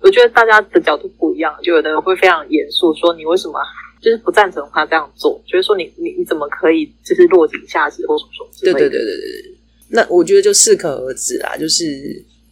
[0.01, 3.59] 我觉得大家的角度不一样，就有的人会非常严肃说，你为什么
[4.01, 8.79] 就是不赞成他这样做，就是说你你你怎么可以就是落井下石或什么什么之类的。
[8.81, 9.59] 对对对对对。
[9.89, 11.85] 那我觉得就适可而止啦，就是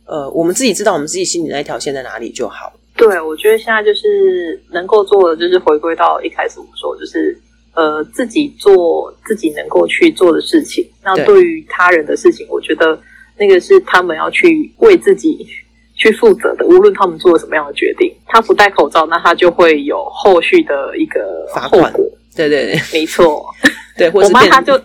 [0.06, 2.72] 呃，我们自己知道我们自己心里那一条线在哪里就好。
[2.96, 7.36] 对，我觉得现在就是能够做的，就是回归到一开始我们说，就是
[7.74, 10.88] 呃，自己做自己能够去做的事情。
[11.02, 12.96] 那对于他人的事情，我觉得
[13.38, 15.46] 那个是他们要去为自己
[15.94, 16.64] 去负责的。
[16.66, 21.92] 无论他们做了什么样的决定，他不戴口罩，那他就会有后续的一个罚款。
[22.36, 23.44] 对对对，没错。
[23.96, 24.80] 对， 我妈她就。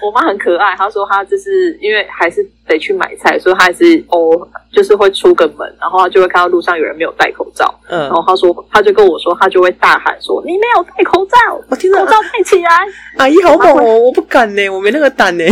[0.00, 11.36] 我妈很可爱，她说她就是因为还是得去买菜，所以她还是哦，就是会出个门，然后她就会看到路上有人没有戴口罩，嗯，然后她说，她就跟我说，她就会大喊说：“你没有戴口罩，
[11.68, 12.70] 我听到口罩戴起来。”
[13.18, 15.44] 阿姨好猛哦，我不敢呢，我没那个胆呢。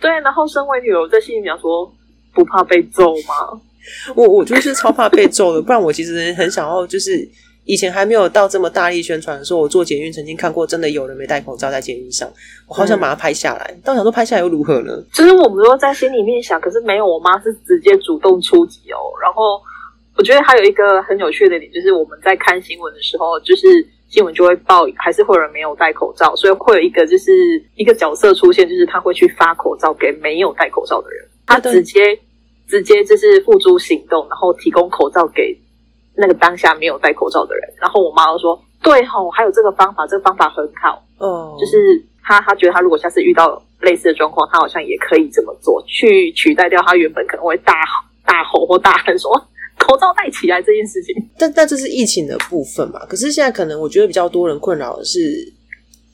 [0.00, 1.92] 对，然后身为女儿在心里想说，
[2.34, 3.60] 不怕被揍吗？
[4.14, 7.28] 我我就是超怕被揍的，不然我其实很想要就是。
[7.68, 12.32] 以前还没有到这么大力宣传的时候，我做捷运曾经看过，真的有人没戴口罩在捷运上，
[12.68, 13.68] 我好想把它拍下来。
[13.74, 15.02] 嗯、但我想说拍下来又如何呢？
[15.12, 17.04] 其 实我们都在心里面想，可是没有。
[17.04, 19.02] 我妈是直接主动出击哦。
[19.20, 19.60] 然后
[20.14, 23.66] 我觉得还有一个很有趣的点，就是我们在看新闻的时候，就是
[24.08, 27.32] 新闻就会报，还是会有人没有戴口罩，所以会有一个就是
[27.74, 32.18] 一个角色出现，就是他会去发口罩给没有戴口罩的人，他直接
[32.68, 35.58] 直接就是付诸行动，然后提供口罩给。
[36.18, 41.04] 那个当下没有戴口罩的人，然后我妈就说：“对吼，还有这个方法，这个方法很好。
[41.18, 49.30] 哦、嗯，就是他，他觉得他如果下次遇到类似的状况，他好像也可以这么做，去取代掉他原本可能会大吼大吼或大喊说
[49.86, 51.14] 口罩戴起来这件事情。
[51.38, 52.98] 但但这是疫情的部分嘛？
[53.06, 55.20] 可是现在可能我觉得比较多人困扰的是，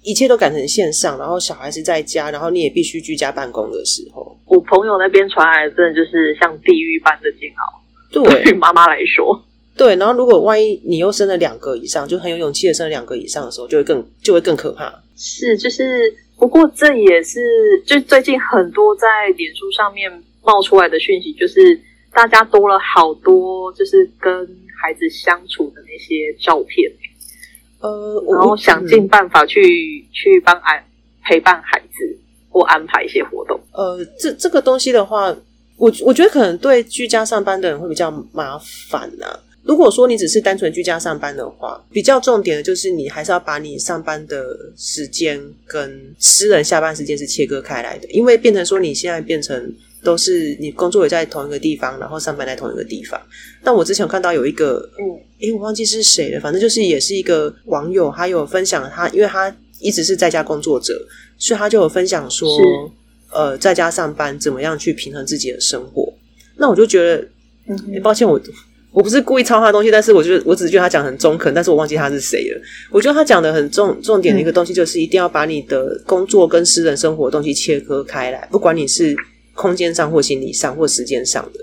[0.02, 7.82] 一切都改成线上，然后小孩子在家，然后你也必须居家办公的时候，我朋友那边传来的真的就是像地狱般的煎熬。
[8.12, 9.42] 对于妈妈来说。”
[9.74, 14.92] 对，然后如果万一你又生了两个以上，就很有勇气的生了两个以上的时候，就会更就会更可怕。
[15.16, 17.40] 是，就是不过这也是
[17.86, 21.80] 就最近很多在脸书上面冒出来的讯息，就是
[22.14, 24.32] 大家多了好多就是跟
[24.80, 26.92] 孩子相处的那些照片，
[27.80, 30.84] 呃，然后想尽办法去、嗯、去帮安
[31.24, 32.18] 陪伴孩子
[32.50, 33.58] 或安排一些活动。
[33.72, 35.34] 呃，这这个东西的话，
[35.76, 39.40] 我我觉得可能对居家上班的人会比较麻烦呐、啊。
[39.64, 44.44] 如果说你只是单纯居家上班的话，比较重点的就是你还是要把你上班的
[44.76, 49.72] 时间跟私人下班时间是切割开来的，因为变成说你现在变成
[50.02, 53.20] 都是你工作也在同一个地方，然后上班在同一个地方。
[53.62, 60.94] 但我之前有看到有一个，嗯，诶，我忘记是谁了，反正就是也是一个网友，他有分享他，因为他一直是在家工作者，
[61.38, 62.48] 所以他就有分享说，
[63.32, 66.12] 呃，在家上班怎么样去平衡自己的生活。
[66.56, 67.28] 那我就觉得，
[67.68, 68.40] 嗯，诶，抱歉我。
[68.94, 72.60] 我不是故意抄他的东西，但是我觉得我只是觉得他讲很中肯，但是我忘记他是谁了。
[72.90, 79.16] 我觉得他讲的很重重点的一个东西，就是一定要把你的工作跟私人生活的东西切割开来，不管你是
[79.54, 81.60] 空间上或心理上或时间上的。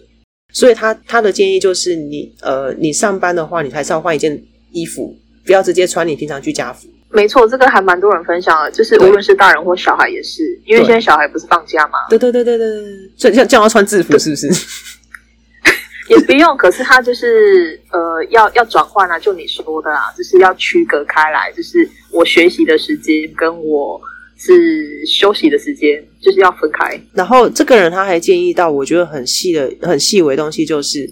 [0.53, 6.87] 所以他他的建议就是你呃，你上班的话，你还是要换一件衣服，不要直接穿你平常居家服。
[7.11, 11.99] 没错，这个还蛮多人分享的，就是无论是大人或小孩也是，因为现在小孩不是放假吗？
[12.09, 14.47] 对对对对对对，所以这样这样要穿制服是不是？
[16.09, 24.01] 也不用，可是他就是呃，要要转换啊，就你说的啊，就是要区隔开来，就是我学习的时间跟我
[24.39, 26.99] 是休息的时间，就是要分开。
[27.13, 31.07] 然后这个人他还建议到，我觉得很细的、很细微的东西，就是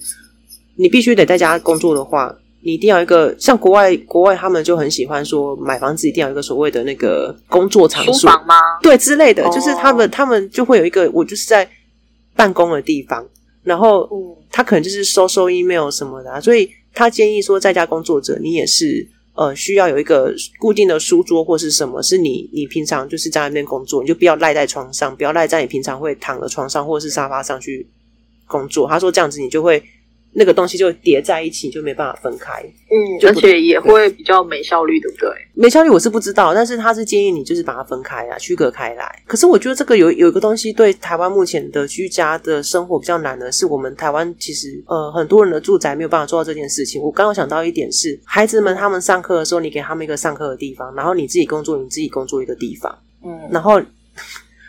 [0.77, 8.55] 你必须得在家工作的话，你一定要一个像国外，国外他们就很喜欢说买房子一定要有一个所谓的那个工作场所房吗？
[8.81, 11.69] 对，之类的，哦、就是他们他们就会有一个，我就是在
[12.35, 13.27] 办公的地方。
[13.63, 14.07] 然后，
[14.49, 19.05] 他可能就是收收 email 什么的啊，所以他建议说，在家工作者，你也是
[19.37, 27.87] 呃需要有一个固定的书桌或是什么，是你你平常就是在那边工作，你就不要赖在床上，不要赖在你平常会躺的床上或是沙发上去
[28.45, 28.85] 工作。
[28.89, 29.81] 他说这样子你就会。
[30.33, 32.61] 那个东西就叠在一起，就没办法分开。
[32.61, 35.29] 嗯，而且也会比较没效率，对不对？
[35.53, 39.23] 没效率我是不知道，但是他是建议你就是把它分开啊，区隔开来。
[39.25, 47.01] 可是我觉得这个有有一个东西对台湾目前的居家的生活比较难的是，我们台湾其实呃很多人的住宅没有办法做到这件事情。
[47.01, 52.95] 我刚刚想到一点是，孩子们他们上课的时候，你给他们一个上课的地方，然后你自己工作，你自己工作一个地方。
[53.23, 53.81] 嗯，然后。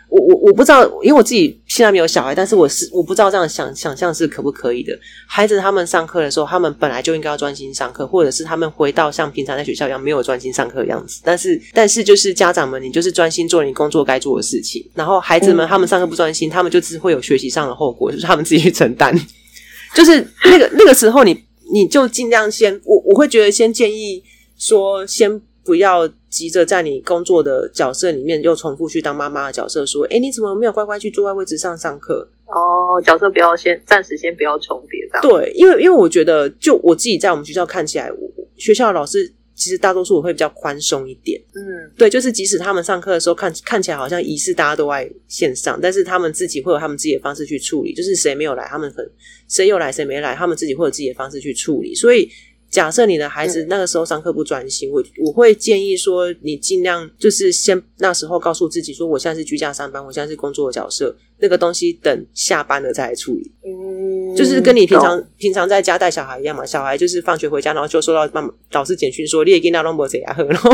[0.09, 4.97] 我我我我不知道，因为我自己现在没有小孩，但是我是我不知道这样想想象是可不可以的。
[5.27, 11.21] 孩子他们上课的时候，他们本来就应该要专心上课，或者是他们回到像平常在学校一样没有专心上课的样子。
[11.23, 14.83] 但是但是就是家长们，你就是专心做你工作该做的事情。
[14.95, 19.15] 然后孩子们他们上课不专心，他们就只会有学习上的后果，就是他们自己去承担。
[19.93, 21.33] 就是那个那个时候你，
[21.71, 24.23] 你你就尽量先我我会觉得先建议
[24.57, 25.41] 说先。
[25.61, 35.27] 不要急着在你工作的角色里面又重复去当妈妈的角色，说：“诶，你怎么没有乖乖去坐在位置上上课？”哦，角色不要先暂时先不要重叠，这样。
[35.27, 38.11] 对，因为因为我觉得，就我自己在我们学校看起来，
[38.57, 41.39] 学校的老师其实大多数我会比较宽松一点。
[41.53, 47.93] 嗯，对，就是即使他们上课的时候看看起来好像仪式大家都在线上，但是他们自己会有他们自己的方式去处理。
[47.93, 49.07] 就是谁没有来，他们很
[49.47, 51.95] 谁有来谁没来，他们自己会有自己的方式去处理。
[51.95, 52.29] 所以。
[52.69, 63.51] 假设你的孩子那个时候上课不专心，我我会建议说，你尽量就是先那时候告诉自己说，我现在是居家上班，我现在是工作的角色，那个东西等下班了再来处理。
[63.65, 70.71] 嗯，就是跟你平常平常在家带小孩一样嘛，小孩就是放学回家，然后就收到妈妈老师简讯说，你也跟他弄不这样，然 后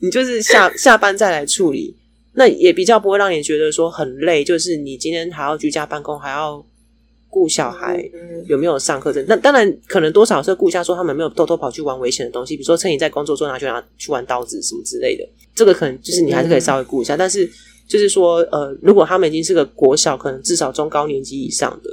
[0.00, 1.96] 你就是下 下班再来处理，
[2.34, 6.64] 那也比较不会让你觉得说很累，就是你今天还要居家办公，还要。
[7.30, 8.04] 顾小孩
[8.46, 9.12] 有没有上课？
[9.26, 15.26] 那当然可能多少是顾一下，说他们没有偷偷跑去玩危险的东西，比如说趁你在工作中拿去拿去玩刀子什么之类的。
[15.54, 17.16] 这个可能就是你还是可以稍微顾一下。
[17.16, 17.48] 但是
[17.88, 21.90] 就是说，呃，如果他们已经是个国小，可能至少中高年级以上的，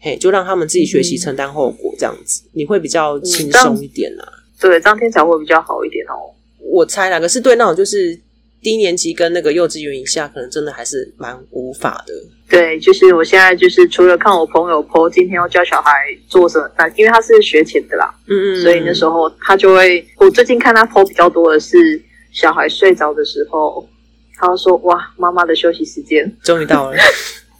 [0.00, 4.24] 嘿，就让他们自己学习承担后果，这样子你会比较轻松一点啦。
[4.60, 6.30] 对，这样听起来会比较好一点哦。
[6.58, 8.18] 我猜啦，可是对那种就是
[8.62, 12.14] 低年级跟那个幼稚园以下，可能真的还是蛮无法的。
[12.48, 15.90] 对，就是我现在就是除了看我朋友 po 今天要教小孩
[16.28, 23.88] 做什么，那因为他是学前的啦，嗯嗯，所以那时候他就会，我最近看他 po 比较多的是小孩睡着的时候，
[24.36, 26.30] 他会说哇，妈妈的休息时间。
[26.42, 26.96] 终于到了，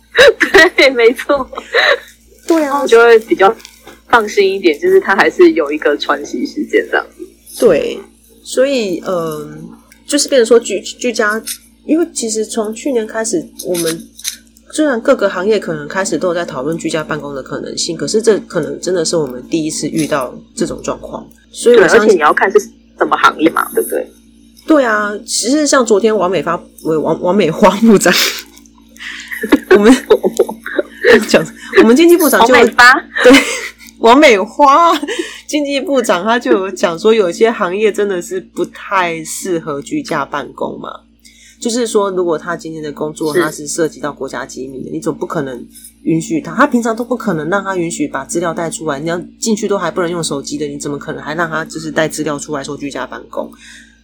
[0.77, 1.49] 对，没错，
[2.49, 3.55] 对啊，我就会比较
[4.09, 7.97] 放心一点，就是他还是有一个喘息时间这样子，对，
[8.43, 9.59] 所以嗯、呃，
[10.11, 11.41] 就是变成说居居家，
[11.87, 14.09] 因为其实从去年开始我们。
[14.73, 21.29] 虽然各个行业可能开始都有在讨论居家办公的可能性，可是这可能真的是我们第一次遇到这种状况。
[21.51, 22.61] 所以我相信，而且你要看是
[22.97, 24.09] 什么行业嘛，对不对？
[24.69, 28.15] 对啊，其实像昨天王美发，王王美花部长，
[29.71, 29.93] 我们
[31.29, 31.45] 讲
[31.83, 32.93] 我们经济部长就王美发
[33.25, 33.33] 对
[33.99, 34.93] 王美花
[35.51, 40.89] 经济部长他就有讲说，有些行业真的是不太适合居家办公嘛。
[41.61, 45.67] 就是说，如果他今天的工作他是涉及到国家机密的，你总不可能
[46.05, 49.01] 允许他，他平常都不可能让他允许把资料带出来。
[49.01, 53.51] 你要进去都还不能用手机的，你怎么可能还让他就是带资料出来说居家办公？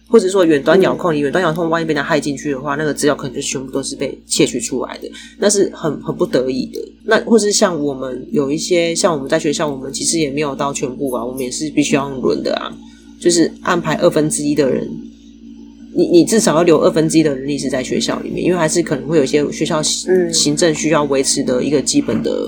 [0.09, 6.79] 或者说远端遥控，你远端遥控万一被他害进去的话，那个资料可能就全部都是被窃取出来的，那是很很不得已的。
[7.03, 12.71] 那或是像我们有一些像我们在学校，我们其实也没有到全部啊，我们也是必须要用轮的啊，
[13.19, 14.87] 就是安排二分之一的人。
[15.95, 22.47] 你你至少要留二分之一的人力是在学校里面，因为还是可能会有一些学校行行政需要维持的一个基本的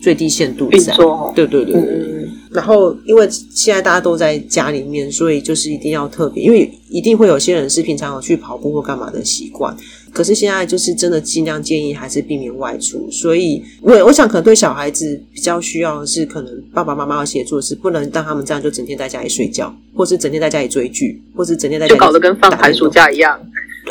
[0.00, 0.96] 最低限度在。
[1.34, 1.82] 对对对对。
[1.82, 9.76] 嗯、然后，因为现在大家都在家里面，所以就是一定要特别，因为一定会有些人是平常有去跑步或干嘛的习惯。
[10.10, 23.38] 可是现在就是真的尽量建议还是避免外出，所以我我想可能对小孩子比较需要的是，可能爸爸妈妈要协助的是，不能让他们这样就整天在家里睡觉，或是整天在家里追剧，或是整天在家里就搞得跟放寒暑假一样。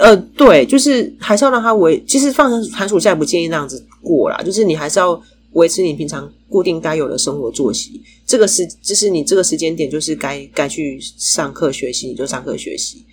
[0.01, 5.21] 呃，对，就是还是要让他维，其实放寒暑假也不建议那样子过啦，就是你还是要
[5.55, 8.01] 维持你平常固定该有的生活作息。
[8.25, 13.03] 这个时就是你这个时间点就是该该去上课学习，你就上课学习。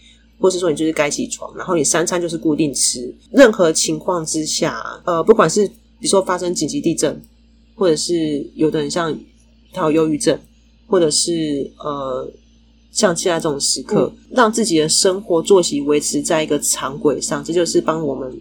[0.41, 3.15] 或是说你就是该起床，然后你三餐就是固定吃。
[3.31, 7.23] 任何情况之下，呃，不管是比如说发生紧急地震，
[7.77, 9.17] 或者是有的人像
[9.73, 10.37] 他有忧郁症，
[10.89, 12.29] 或者是呃
[12.91, 18.37] 像现在这种时刻，嗯、让自己的生活作息维持在一个常轨上，这就是帮我们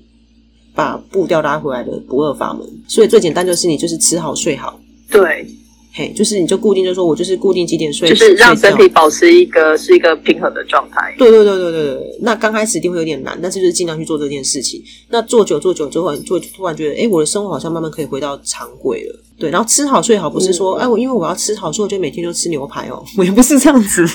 [0.74, 2.68] 把步调拉回来的不二法门。
[2.88, 4.80] 所以最简单就是你就是吃好睡好。
[5.10, 5.46] 对。
[5.94, 11.14] 嘿，就是你就固定，就是说我就是固定几点睡，就是让身体保持一个是一个平衡的状态。
[11.18, 12.18] 对对对对对对。
[12.22, 14.82] 那刚开始一定会有点难，但是就是尽量去做这件事情。
[15.10, 19.20] 那做久做久之后，就突然觉得，哎，我的生活好像慢慢可以回到常轨了。
[19.38, 24.06] 对，然后吃好睡好，不是说，哎，我因为我要吃好，所以我就每天都吃牛排哦，我也不是这样子，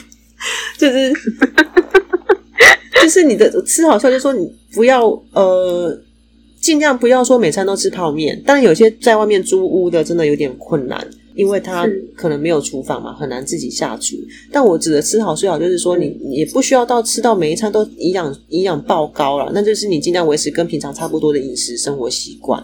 [0.78, 1.12] 就是
[3.02, 5.94] 就是你的吃好睡，就是说你不要呃，
[6.66, 8.42] 尽量不要说每餐都吃泡面。
[8.44, 11.06] 当然，有些在外面租屋的真的有点困难。
[11.36, 11.86] 因为他
[12.16, 14.16] 可能没有厨房嘛，很难自己下厨。
[14.50, 22.60] 但我指的吃好睡好，就是说你也不需要到吃到每一餐都营养营养爆高了，那就是你尽量维持跟平常差不多的饮食生活习惯，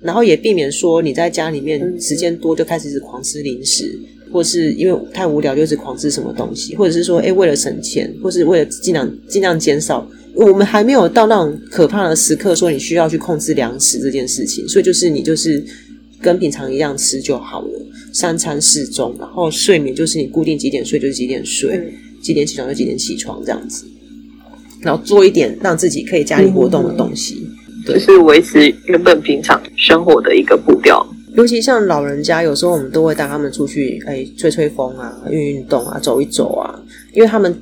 [0.00, 4.00] 然后也避免说你在家里面时间多就开始是狂吃零食，
[4.32, 10.08] 或是因为太无聊就一直狂吃什么东西，或者是说诶为了省钱，或是为了尽量尽量减少。
[10.34, 15.64] 我们还没有到那种可怕的时刻，说你需要去控制粮食这件事情，所以就是你就是
[16.20, 23.84] 跟平常一样吃就好了，三餐适中，然后睡眠就是你固定几点睡就是几点睡，嗯、几点起床就几点起床这样子，
[24.82, 31.06] 然后做一点让自己可以家里活动的东西，嗯、对，就是维持原本平常生活的一个步调。
[31.36, 37.56] 尤其像老人家，有时候我们都会带他们出去，哎，吹吹风啊，运运动啊，走一走啊，因为他们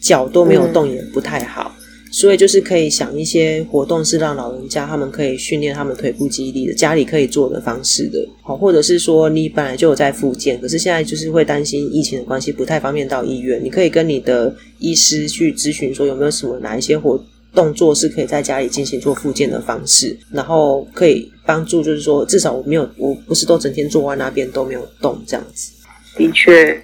[0.00, 1.69] 脚都没有动，也不太好。
[2.10, 17.22] 所以就是可以想一些活动，是让老人家他们可以训练他们腿部肌力的，家里可以做的方式的，好，或者是说你本来就有在复健，可是现在就是会担心疫情的关系，不太方便到医院，你可以跟你的医师去咨询，说有没有什么哪一些活
[17.54, 25.70] 动作是可以在家里进行做复健的方式，然后可以帮助，就是说至少我没有，我不是都整天坐在那边都没有动这样子。
[26.16, 26.82] 的确，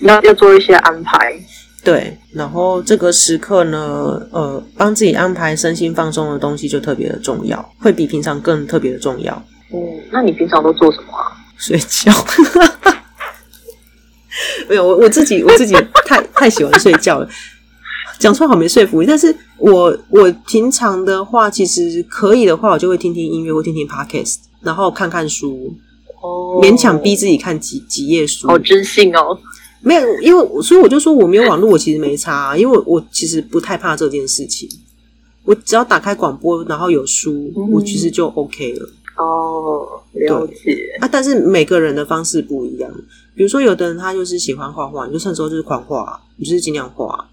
[0.00, 1.38] 要要做一些安排。
[1.84, 9.34] 对，然后这个时刻呢，呃，帮自己安排身心放松的东西就特别的重要，会比平常更特别的重要。
[9.74, 9.78] 嗯，
[10.12, 11.32] 那你平常都做什么啊？
[11.56, 12.12] 睡觉。
[14.68, 15.74] 没有，我我自己我自己
[16.06, 17.28] 太太喜欢睡觉了，
[18.18, 19.06] 讲出来好没说服力。
[19.06, 25.74] 但是我我平常的话，其实可以的话，我就会听听音乐或听听 podcast，然后看看书，
[26.22, 28.46] 哦，勉强逼自己看几几页书。
[28.46, 29.36] 好知性哦。
[29.82, 34.68] 没有，因为所以我就说我没有网络，我其实没差啊，因为我，我其实不太怕这件事情。
[35.44, 38.88] 我只要打开广播，然后有书，嗯、我其实就 OK 了。
[39.18, 41.08] 哦，了解啊。
[41.10, 42.88] 但是每个人的方式不一样，
[43.34, 47.28] 比如说有的人他就是喜欢画画，你就趁时候就是狂画，你就是尽量画，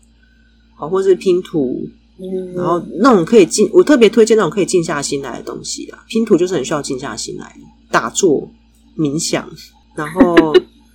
[0.76, 1.88] 好，或是拼图，
[2.18, 6.00] 嗯，然后那种可以静，我特别推荐那种可以静下心来的东西啊。
[6.08, 7.56] 拼图就是很需要静下心来，
[7.92, 8.50] 打坐、
[8.98, 9.48] 冥想，
[9.96, 10.52] 然后。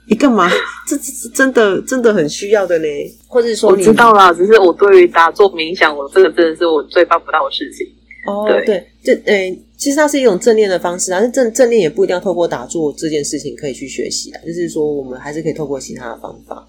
[0.06, 0.50] 你干嘛？
[0.86, 2.86] 这这是真的真的很需要的呢？
[3.26, 7.86] 或者说，我知道啦，只是我对于打坐冥想，我这个真的是我最办不到的事情。
[8.26, 16.66] 哦，对对，这诶、欸，其实它是一种正念的方式啊，但是正正念也不一定要透过打坐这件事情可以去学习啊，就是说我们还是可以透过其他的方法。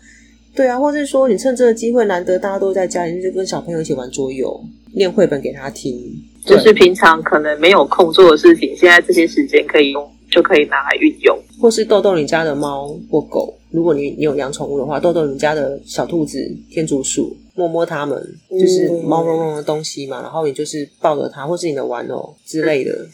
[0.53, 4.57] 对啊，或者是说你趁这个机会难得大家都在家里，就跟小朋友一起玩桌游、
[4.93, 5.97] 念绘本给他听，
[6.45, 10.09] 就是平常可能没有空做的事情，现在这些时间可以用。
[10.35, 13.57] 就可以拿来运用，或是逗逗你家的猫或狗。
[13.71, 16.37] 如果你你有养宠物的话，逗逗你家的小兔子、
[16.69, 20.19] 天竺鼠，摸摸它们，就是毛茸茸的东西嘛。
[20.19, 23.07] 嗯、然后你就是抱着它，或是你的玩偶之类的，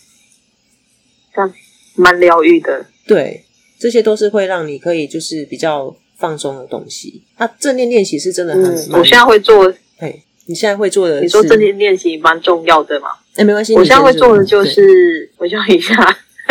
[1.35, 1.53] 这样
[1.93, 2.87] 蛮疗愈的。
[3.05, 3.43] 对，
[3.77, 7.21] 这些都是会让你可以就是比较放松的东西。
[7.35, 9.71] 啊，正念练习是真的很，嗯、我现在会做。
[9.97, 13.09] 嘿，你现在会做的，你说正念练习蛮重要的嘛？
[13.35, 15.95] 哎，没关系，我现在会做的就是，我想一下。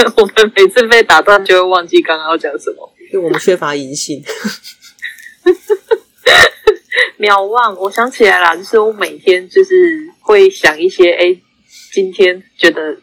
[0.16, 4.22] 我们每次被打断，就会忘记刚刚要讲什么，因为我们缺乏银杏。
[7.16, 9.74] 秒忘，我想起来了，就是我每天就是
[10.20, 11.36] 会想一些，哎，
[11.92, 12.96] 今天觉得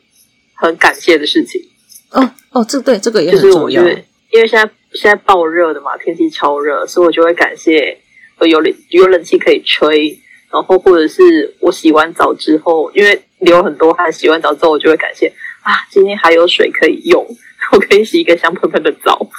[0.56, 1.62] 很感谢的事情。
[2.10, 8.00] 哦哦，这对这个也很重要，就是因为现在现在爆热的嘛，天气超热，所以我就会感谢
[8.40, 10.20] 有冷有冷气可以吹，
[10.52, 15.32] 然后或者是我洗完澡之后，因为流很多汗，洗完澡之后我就会感谢。
[15.68, 17.22] 啊，今天还有水可以用，
[17.74, 19.30] 我可以洗一个香喷喷的澡，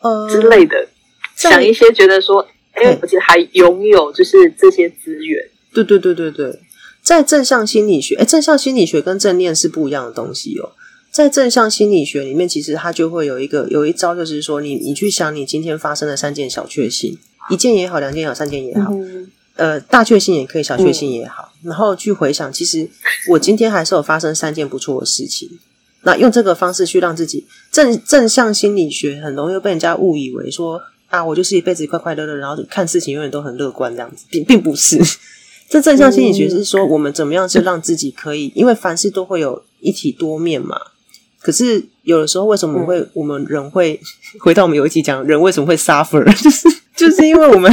[0.00, 0.88] 呃之类的，
[1.34, 5.44] 想一些觉得说，哎，我其实还拥有就是这些资源。
[5.74, 6.60] 对对对对对，
[7.02, 10.70] 在正向心理学，哎，正向心理学跟正念是不一样的东西哦。
[11.10, 17.18] 在正向心理学里面，其实它就会有一个有一招，就是说，你你去想你今天发生的三件小确幸，
[17.50, 22.88] 一件也好，两件也好，三件也好，嗯、呃，大确幸也可以，小确幸也好，嗯、然后去回想，其实
[23.28, 25.58] 我今天还是有发生三件不错的事情。
[26.02, 34.98] 那用这个方式去让自己正正向心理学很容易被人家误以为说啊，我就是一辈子快快乐乐，然后看事情永远都很乐观这样子，并并不是。
[35.68, 40.76] 这正向心理学是说我们怎么样是让自己可以，因为凡事都会有一体多面嘛。
[41.40, 44.00] 可是有的时候为什么会我们人会
[44.40, 47.70] 回到我们有一集讲人为什么会 suffer， 就是就是因为我们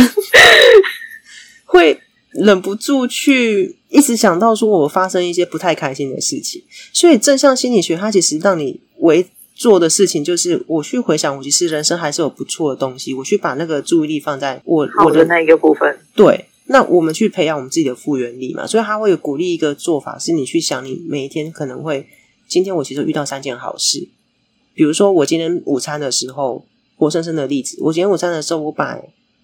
[1.65, 1.99] 会。
[2.31, 6.63] 忍不住去一直想到说，我发生一些不太开心的事情，
[6.93, 9.25] 所以正向心理学它其实让你为
[9.55, 15.99] 做的事情，就是我去回想，我其实人生还是有不错的东西，我去把那个注意力放在我我的那一个部分。
[16.15, 22.07] 对，那我们去培养我们自己的复原力嘛，所以他会有鼓励一个做法，是你去想，你每一天可能会，
[22.47, 24.07] 今天我其实遇到三件好事，
[24.73, 26.65] 比如说我今天午餐的时候。
[26.99, 27.77] 活生生的例子。
[27.79, 29.01] 我今天午餐的时候，我本来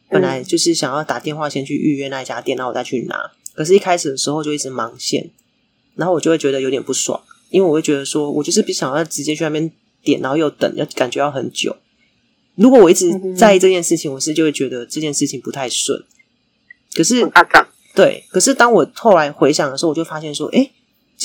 [0.10, 3.32] 本来就是想要打电话先去预约那一家店，然后我再去拿。
[3.54, 5.30] 可是，一开始的时候就一直忙线，
[5.96, 9.72] 然后我就会觉得有点不爽，因为我会觉得说，我就是不想要直接去那边
[10.04, 11.76] 点，然后又等，要感觉要很久。
[12.56, 16.04] 如果我一直在意这件事情，我是就会觉得这件事情不太顺。
[16.94, 17.30] 可是，
[17.94, 20.72] 对，可是当我后来回想的时候，我就发现说，诶，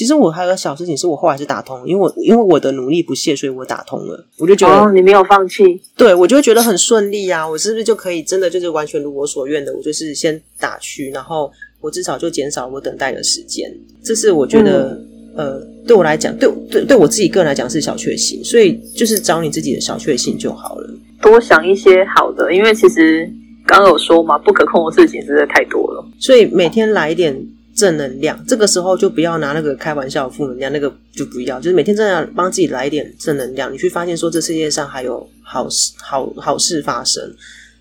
[0.00, 4.26] 其实我还有个小事情是我后来是打通，因为我因为我的努力不懈，所以我打通了。
[4.38, 5.62] 我就觉得、哦、你没有放弃，
[5.94, 7.46] 对，我就会觉得很顺利啊！
[7.46, 9.76] 我是不是就可以真的就是完全如我所愿的？
[9.76, 11.52] 我就是先打去，然后。
[11.82, 13.74] 我至少就减少我等待的时间，
[14.04, 14.90] 这是我觉得，
[15.34, 20.90] 嗯、呃，对我来讲，对对对我自己个人来讲是小确幸，所以就是找你自己的小确幸就好了。
[21.22, 23.26] 多想一些好的，因为其实
[23.66, 27.34] 刚刚有说嘛，不可控的事情实在太多了，所以每天来一点
[27.80, 28.44] 正能量。
[28.46, 37.34] 这个时候就不要拿那个开玩笑负能量，那个就不要，就是每天真的要帮自己来一点正能量，你去发现说这世界上还有好事好好事发生。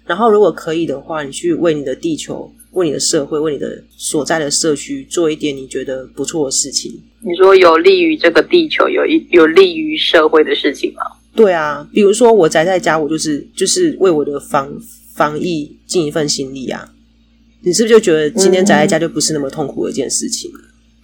[0.06, 2.52] 然后如果可以的话，你去为你的地球。
[2.74, 6.92] 为你的社会，为你的所在的社区做一点你觉得不错的事情。
[7.22, 11.02] 你说有利于这个地球，有一有利于社会的事情吗？
[11.34, 14.72] 对啊，比如说我宅在家，我就是就是为我的防
[15.16, 16.88] 防疫尽一份心力啊。
[17.62, 20.52] 你是不是就觉得今天宅在家就不是那么痛苦的一件事情？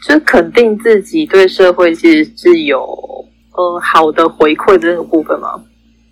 [0.08, 2.80] 嗯，就肯定自己对社会其实是有
[3.52, 5.64] 呃好的回馈的这个部分吗？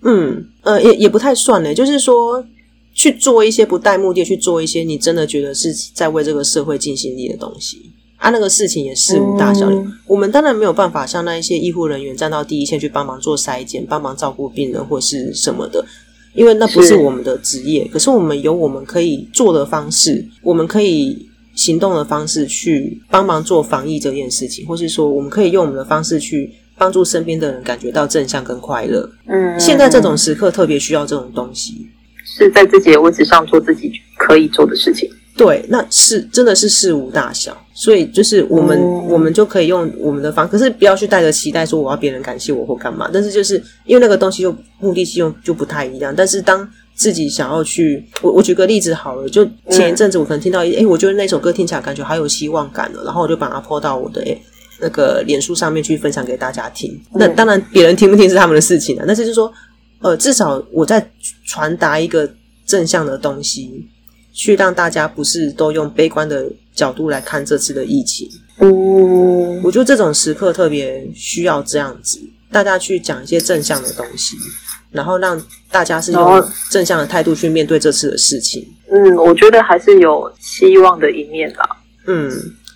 [0.02, 2.46] 嗯呃，也也不太算呢，就是说。
[2.96, 9.68] 去做一些不带目的，去做一些你真的觉得是在为这个社会尽心力的东西啊，那个事情也事无大小。
[9.68, 15.84] 嗯、我们当然没有办法像那一些医护人员站到第一线去帮忙做筛检、帮忙照顾病人或是什么的，
[16.34, 17.84] 因为那不是我们的职业。
[17.86, 29.09] 是可是我们有我们可以做的方式，我们可以行动的方式去帮忙做防疫这件事情，或是说我们可以用我们的方式去帮助身边的人感觉到正向跟快乐。
[29.27, 31.88] 嗯，现在这种时刻特别需要这种东西。
[32.25, 35.07] 是在自己的位置上做自己可以做的事情。
[35.36, 43.09] 对，那是真的是事无大小，所以就是我们、嗯、我们就可以用我们的方，可是不要去带着期待说我要别人感谢我或干嘛。
[43.11, 43.55] 但是就是
[43.86, 46.13] 因为那个东西就目的性就就不太一样。
[46.15, 54.39] 但是当自己想要去，我我举个例子好了，就前一阵子我可能听到一，哎、嗯，我觉得那首歌听起来感觉好有希望感了，然后我就把它 po 到我的诶
[54.79, 56.91] 那个脸书上面去分享给大家听。
[57.13, 59.51] 嗯、那当然别人听不听是他们的事情了，但是就是说。
[60.03, 61.09] 呃，至少我在
[61.45, 62.29] 传达一个
[62.65, 63.88] 正向的东西，
[64.34, 68.29] 去让大家不是都用悲观的角度来看这次的疫情。
[68.57, 72.19] 嗯，我觉得这种时刻特别需要这样子，
[72.51, 74.36] 大家去讲一些正向的东西，
[74.91, 78.67] 然后让大家是用正向的态度去面对这次的事情。
[78.91, 81.69] 嗯，我觉得还是有希望的一面啦。
[82.07, 82.31] 嗯。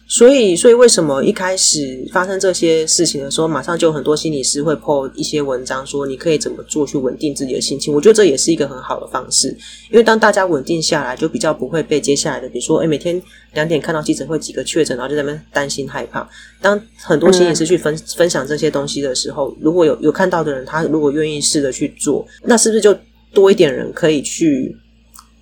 [0.10, 7.94] 所以，所以为什么一开始发生这些事情的时候，马上就很多心理师会 po 一些文章，说你可以怎么做去稳定自己的心情？
[7.94, 9.50] 我觉得这也是一个很好的方式，
[9.92, 13.22] 因为当大家稳定下来，就比较不会被接下来的，比如说，诶，每天
[13.54, 16.28] 两点看到记者会几个确诊，然后就在那边担心害怕。
[16.62, 22.98] 当很多心理师去分分享这些东西的时候，如果有有看到的人，他如果愿意试着去做，那是不是就
[23.34, 24.74] 多一点人可以去？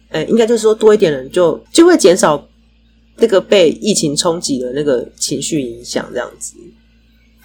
[0.10, 2.44] 诶，应该就是说多一点人就就会减少。
[3.18, 6.54] 那个被疫情冲击的那个情绪影响，这样子，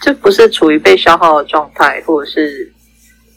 [0.02, 2.72] 就不是处于被消耗的状态，或者是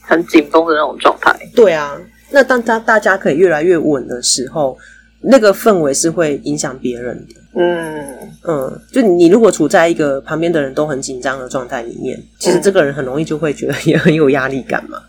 [0.01, 1.31] 很紧绷的那种状态。
[1.55, 1.95] 对啊，
[2.31, 4.77] 那当大大家可以越来越稳的时候，
[5.21, 7.35] 那个氛围是会影响别人的。
[7.55, 8.17] 嗯
[8.47, 14.99] 嗯，就你如果处在一个旁边的人都很紧张的状态里面，其实这个人很容易就会觉得也很有压力感嘛。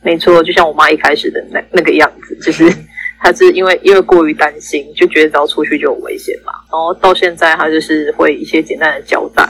[0.00, 2.72] 没错，就像我妈一开始的那那个样子，就是。
[3.20, 6.52] 他是因为因为过于担心，就觉得只要出去就有危险嘛。
[6.70, 9.48] 然后到现在，他就是会一些简单的交代。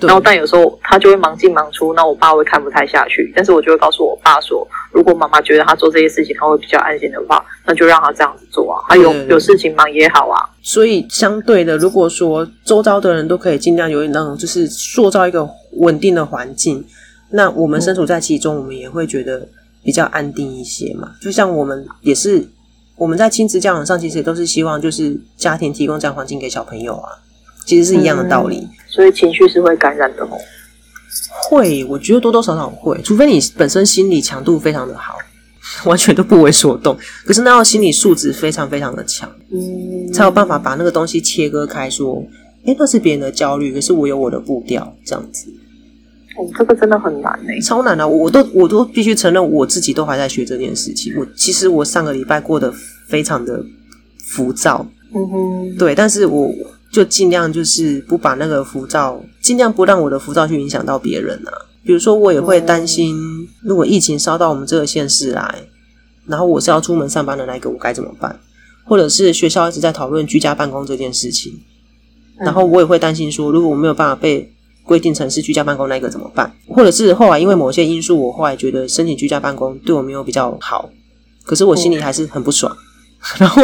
[0.00, 3.32] 然后但有时候他就会忙进忙出，那我爸会看不太下去。
[3.34, 8.84] 但是我就会告诉我爸说，如果妈妈觉得他做这些事情他会比较安心的话，那就让他这样子做啊。
[8.88, 10.50] 他有有事情忙也好啊。
[10.62, 16.84] 所以相对的，如果说周遭的人都可以尽量有那种就是塑造一个稳定的环境，
[17.30, 19.48] 那我们身处在其中，我们也会觉得
[19.82, 21.12] 比较安定一些嘛。
[21.20, 22.46] 就像我们也是。
[22.96, 27.10] 我们在亲子教养上，其实也都是希望，就是家庭提供这样环境给小朋友啊，
[27.66, 28.58] 其实是一样的道理。
[28.58, 30.38] 嗯，所以情绪是会感染的哦。
[31.48, 35.16] 会，我觉得多多少少会，除非你本身心理强度非常的好，
[35.84, 36.96] 完全都不为所动。
[37.24, 42.24] 可是那要心理素质非常非常的强，嗯，才有办法把那个东西切割开，说，
[42.64, 45.48] 诶，那是别人的焦虑，可是我有我的步调，这样子。
[46.36, 48.06] 哦，这个真的很难呢，超难的啊。
[48.06, 51.12] 我都我都必须承认，我自己都还在学这件事情。
[51.16, 52.72] 我其实我上个礼拜过得
[53.06, 53.64] 非常的
[54.26, 56.52] 浮躁，嗯哼，对，但是我
[56.90, 61.52] 就尽量就是不把那个浮躁，尽量不让我的浮躁去影响到别人啊。
[61.84, 63.14] 比如说，我也会担心，
[63.62, 65.54] 如果疫情烧到我们这个县市来，
[66.26, 68.40] 然后我是要出门上班的那个，我该怎么办？
[68.84, 71.52] 或者是学校一直在讨论居家办公这件事情，
[72.38, 74.53] 然后我也会担心说，如果我没有办法被
[74.84, 76.52] 规定城市居家办公那个怎么办？
[76.68, 80.90] 或者是后来因为某些因素，我后来觉得申请居家办公对我没有比较好，
[81.44, 82.70] 可是我心里还是很不爽。
[82.76, 83.62] 嗯、 然后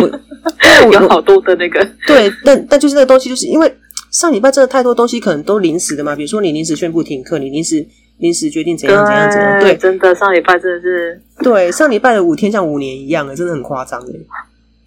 [0.00, 3.76] 我，我 有好多的那个对，但但就是那个东西，就是因为
[4.12, 6.14] 上礼拜真的太多东西，可能都临时的嘛。
[6.14, 7.84] 比如说你临时宣布停课，你临时
[8.18, 14.12] 临时决定怎样怎样怎样，对，真的上礼拜真的是对上礼拜的五天像五年一样的，真的很夸张哎，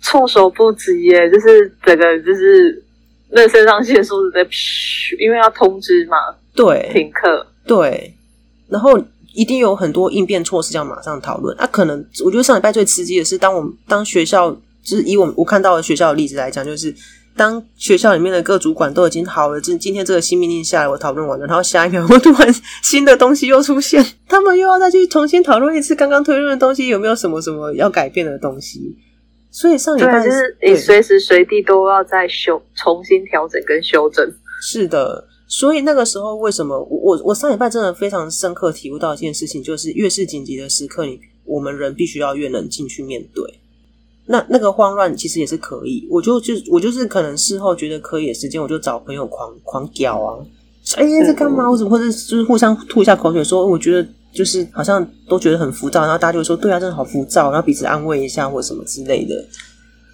[0.01, 2.81] 措手不及耶，就是整个就是。
[3.31, 4.41] 那肾上腺素是在，
[5.19, 6.17] 因为要通知嘛，
[6.55, 8.13] 对，停课，对，
[8.67, 8.99] 然后
[9.33, 11.55] 一定有很多应变措施要马上讨论。
[11.57, 14.51] 那、啊、可能我觉得上礼拜最刺激的是，当我们当学校，
[14.83, 16.93] 就是以我我看到的学校的例子来讲，就是
[17.35, 28.97] 当学校里面的各主管都已经好了，就今天这个新命令下来，我讨论完了，然后下一秒我突然新的东西又出现，他们又要再去重新讨论一次刚刚推论的东西有没有什么什么要改变的东西。
[29.51, 34.31] 所以上礼拜就是你随时随地都要在修、重新调整跟修正。
[34.61, 43.43] 是的，所以那个时候为什么我我我上礼拜真的非常深刻体悟到一件事情，就是越是紧急的时刻，你我们人必须要越冷静去面对。
[44.27, 50.37] 那那个慌乱其实也是可以，我就就我就是可能事后觉得可以的时间，我就找朋友狂狂屌啊，
[50.95, 51.67] 哎呀在干嘛？
[51.69, 54.07] 我怎么或者就是互相吐一下口水说，我觉得。
[54.31, 59.35] 就是好像都觉得很浮躁，然后大家就会说：“对啊，真的好浮躁。”然后彼此安慰一下或什么之类的。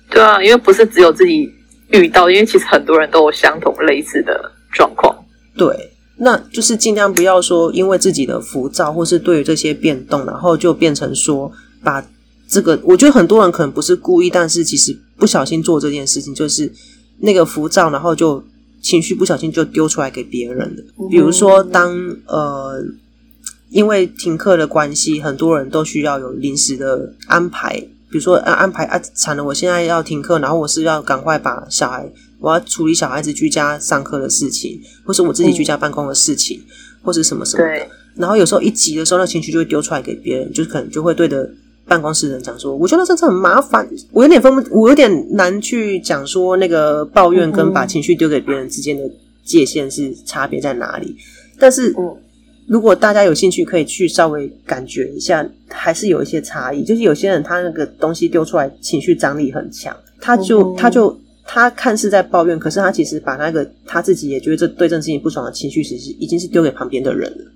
[0.10, 1.52] 对啊，因为不是只有自己
[1.90, 5.14] 遇到，因为其实很多人都有相同类似的状况。
[5.58, 11.52] 对，那就是尽量不要说因为自己的浮躁，或是对于这些变动，然后就变成说
[11.84, 12.06] 把
[12.48, 12.80] 这个。
[12.84, 16.72] 我觉得很多人可能不是故意，但是其实不小心做这件事情，就是
[17.20, 18.42] 那个浮躁，然后就
[18.82, 20.84] 情绪不小心就丢出来给别人了。
[21.10, 22.86] 比如说当，当呃。
[23.70, 27.76] 因为停课的关系，很多人都需要有临时的安排，
[28.10, 32.08] 比如说啊，安排啊，惨了，我现在要停课，然后我是要赶快把小孩，
[32.40, 36.72] 我要处理小孩子居家上课的事情，或是我自己居家办公的事情，嗯、
[37.04, 37.88] 或是什么什么的。
[38.16, 41.50] 然后有时候一急的时候，那情绪就会丢出来给别人，就可能就会对着
[41.86, 49.04] 办公室的人讲说：“我觉得这次很麻烦。”我有点分不，我有点难去讲说那个抱怨跟把情绪丢给别人之间的
[49.44, 51.18] 界限是差别在哪里，
[51.60, 52.16] 但是嗯。
[52.68, 56.84] 如果大家有兴趣，可以去稍微感觉一下，还是有一些差异。
[56.84, 67.52] 就是有些人他那个东西丢出来，情绪张力很强，他就、嗯、他就他看似在抱怨，可是他其实把那个他自己也觉得这对这件事情不爽的情绪，其实已经是丢给旁边的人了。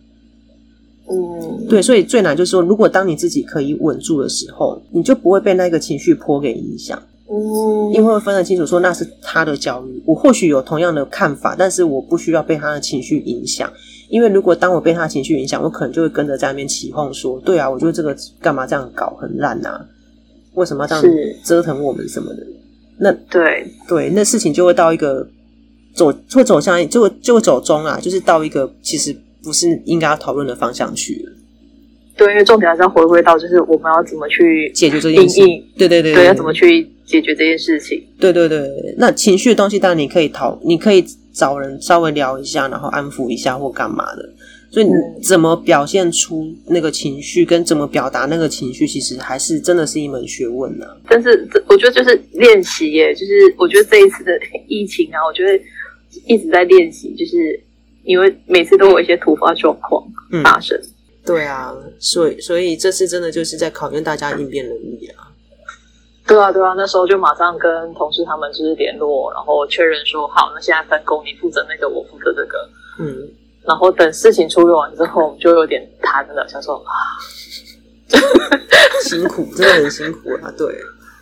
[1.11, 7.01] 嗯，对，所以最难就是说，如果当你自己可以稳住的时候，你就不会被那个情绪波给影响。
[7.31, 13.71] 嗯，因为会分得清楚，说那是他的教育，我或许有同样的看法，但是我不需要被他的情绪影响。
[14.09, 19.85] 因为如果当我被他情绪影响，我可能就会跟着在那边起哄说：“对啊，我觉得这个干嘛这样搞很烂啊？
[20.55, 21.03] 为什么要这样
[21.43, 22.45] 折腾我们什么的？”
[22.99, 25.25] 那对对，那事情就会到一个
[25.93, 31.31] 走会走向就会就会走中啊，就是到一个其实不是应该要讨论的方向去了。
[32.17, 35.63] 对，因为重点还是要回归到就是我们要怎么去解决这件事情。
[35.77, 38.01] 对对对，对，要怎么去解决这件事情？
[38.19, 41.05] 对对对，那情绪的东西当然你可以讨，你可以。
[41.31, 44.29] 找人稍微聊一下，然后安抚一下或干嘛的，
[44.71, 44.91] 所以你
[45.23, 50.97] 怎么表现出那个情绪，跟怎么表达那个情绪，其实还是真的是一门学问呢、啊。
[51.07, 54.31] 但是这，我觉得就是练习耶，就是我觉得这一次的
[54.67, 55.63] 疫情啊，我觉得
[56.25, 57.57] 一直在练习，就是
[58.03, 60.03] 因为每次都有一些突发状况
[60.43, 60.89] 发生、嗯。
[61.25, 65.28] 对啊，所以所以这次真的就是在考验大家应变能力啊。
[66.29, 72.69] 对啊，对啊，那时候就马上跟同事他们就是联络，然后确认说好，那现在分工，你负责那个，我负责这个。
[72.99, 73.27] 嗯，
[73.65, 76.93] 然后等事情处理完之后，就有点瘫了，想说啊，
[79.01, 80.53] 辛苦，真的很辛苦啊。
[80.55, 80.67] 对，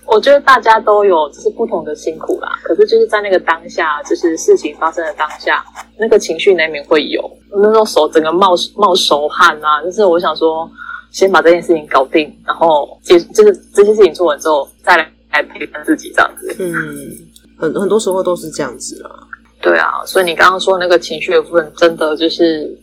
[0.05, 5.63] 我觉得大家都有就是不同的辛苦啦，可是就是在那个当下，就是事情发生的当下，
[5.97, 10.69] 那个情绪难免会有，那种手整个冒冒手汗啊，就是我想说。
[11.11, 16.55] 先把这件事情搞定，然后结就是这些事情做完之后，再来来陪伴自己这样子。
[16.59, 16.73] 嗯，
[17.57, 19.09] 很很多时候都是这样子啦。
[19.59, 22.77] 对啊，所以你刚刚说那个情绪的部分，真的就是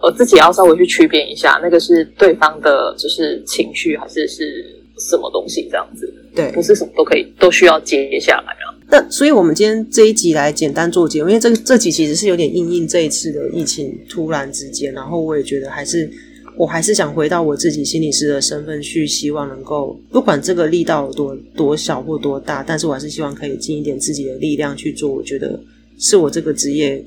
[0.00, 4.64] 我自己要稍微去区别一下，那个是对方的，就是情绪，还是是
[4.98, 6.10] 什么东西这样子？
[6.34, 8.72] 对，不是什么都可以都需要接下来啊。
[8.90, 16.10] 那所以我们今天这一集来简单做结论，因为这这集其实是有点应应这一次的疫情突然之间，然后我也觉得还是。
[16.58, 25.62] 我还是想回到我自己心理师的身份去，希望能够不管这个力道有多多小或多大，但是我还是希望可以尽一点自己的力量去做，我觉得
[26.00, 27.02] 是我这个职业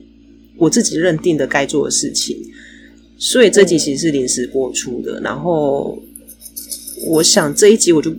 [0.55, 2.37] 我自己认定的该做的事情。
[3.17, 6.01] 所以这集其实是临时播出的，然后
[7.07, 8.09] 我想这一集我就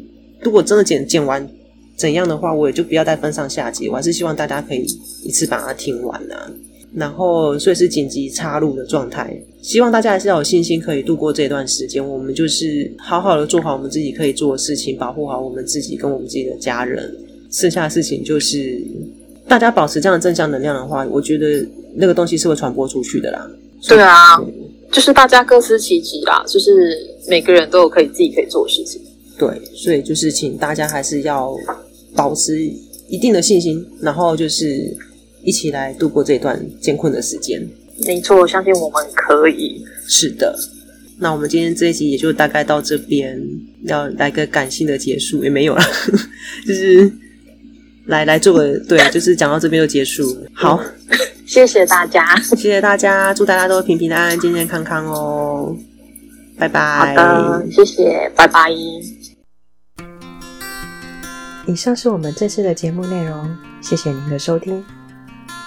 [0.42, 1.48] 如果真的剪剪完
[1.96, 3.88] 怎样的话，我也就不要再分上下集。
[3.88, 4.84] 我还是希望大家可以
[5.24, 6.52] 一次把它听完啊。
[6.94, 12.06] 然后所以是紧急插入的状态，希望大家还是要有信心可以度过这段时间。
[12.06, 17.16] 我们就是好好的做好我们自己可以做的事情，保护好我们自己跟我们自己的家人。
[17.50, 18.78] 剩下的事情就是
[19.48, 23.50] 大家保持这样的正向能量的话，我觉得那个东西是会传播出去的啦。
[23.88, 24.38] 对啊，
[24.90, 29.00] 就是大家各司其职啦，就是每个人都有可以自己可以做的事情。
[29.38, 31.54] 对，所以就是请大家还是要
[32.14, 32.58] 保持
[33.08, 34.94] 一定的信心，然后就是。
[35.44, 37.60] 一起来度过这段艰困的时间。
[38.06, 39.84] 没错，我相信我们可以。
[40.08, 40.56] 是的，
[41.18, 43.40] 那我们今天这一集也就大概到这边，
[43.84, 45.82] 要来个感性的结束也没有了，
[46.66, 47.10] 就是
[48.06, 50.36] 来来做个对，就是讲到这边就结束。
[50.52, 50.82] 好，
[51.46, 55.76] 谢谢大家，谢谢大家，祝大家都平平安安、健健康康哦。
[56.58, 57.14] 拜拜。
[57.14, 58.70] 好的，谢谢，拜拜。
[61.66, 64.82] 以上是我们这次的节目内容，谢谢您的收听。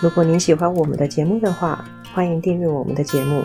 [0.02, 1.84] 如果您喜欢我们的节目的话，
[2.14, 3.44] 欢迎订阅我们的节目，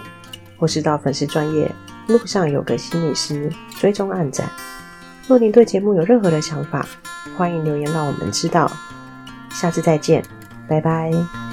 [0.59, 1.71] 或是到粉丝专业
[2.09, 4.49] 路上有个心理师追踪按赞。
[5.27, 6.87] 若您对节目有任何的想法，
[7.37, 8.71] 欢迎留言让我们知道。
[9.51, 10.23] 下次再见，
[10.69, 11.50] 拜拜。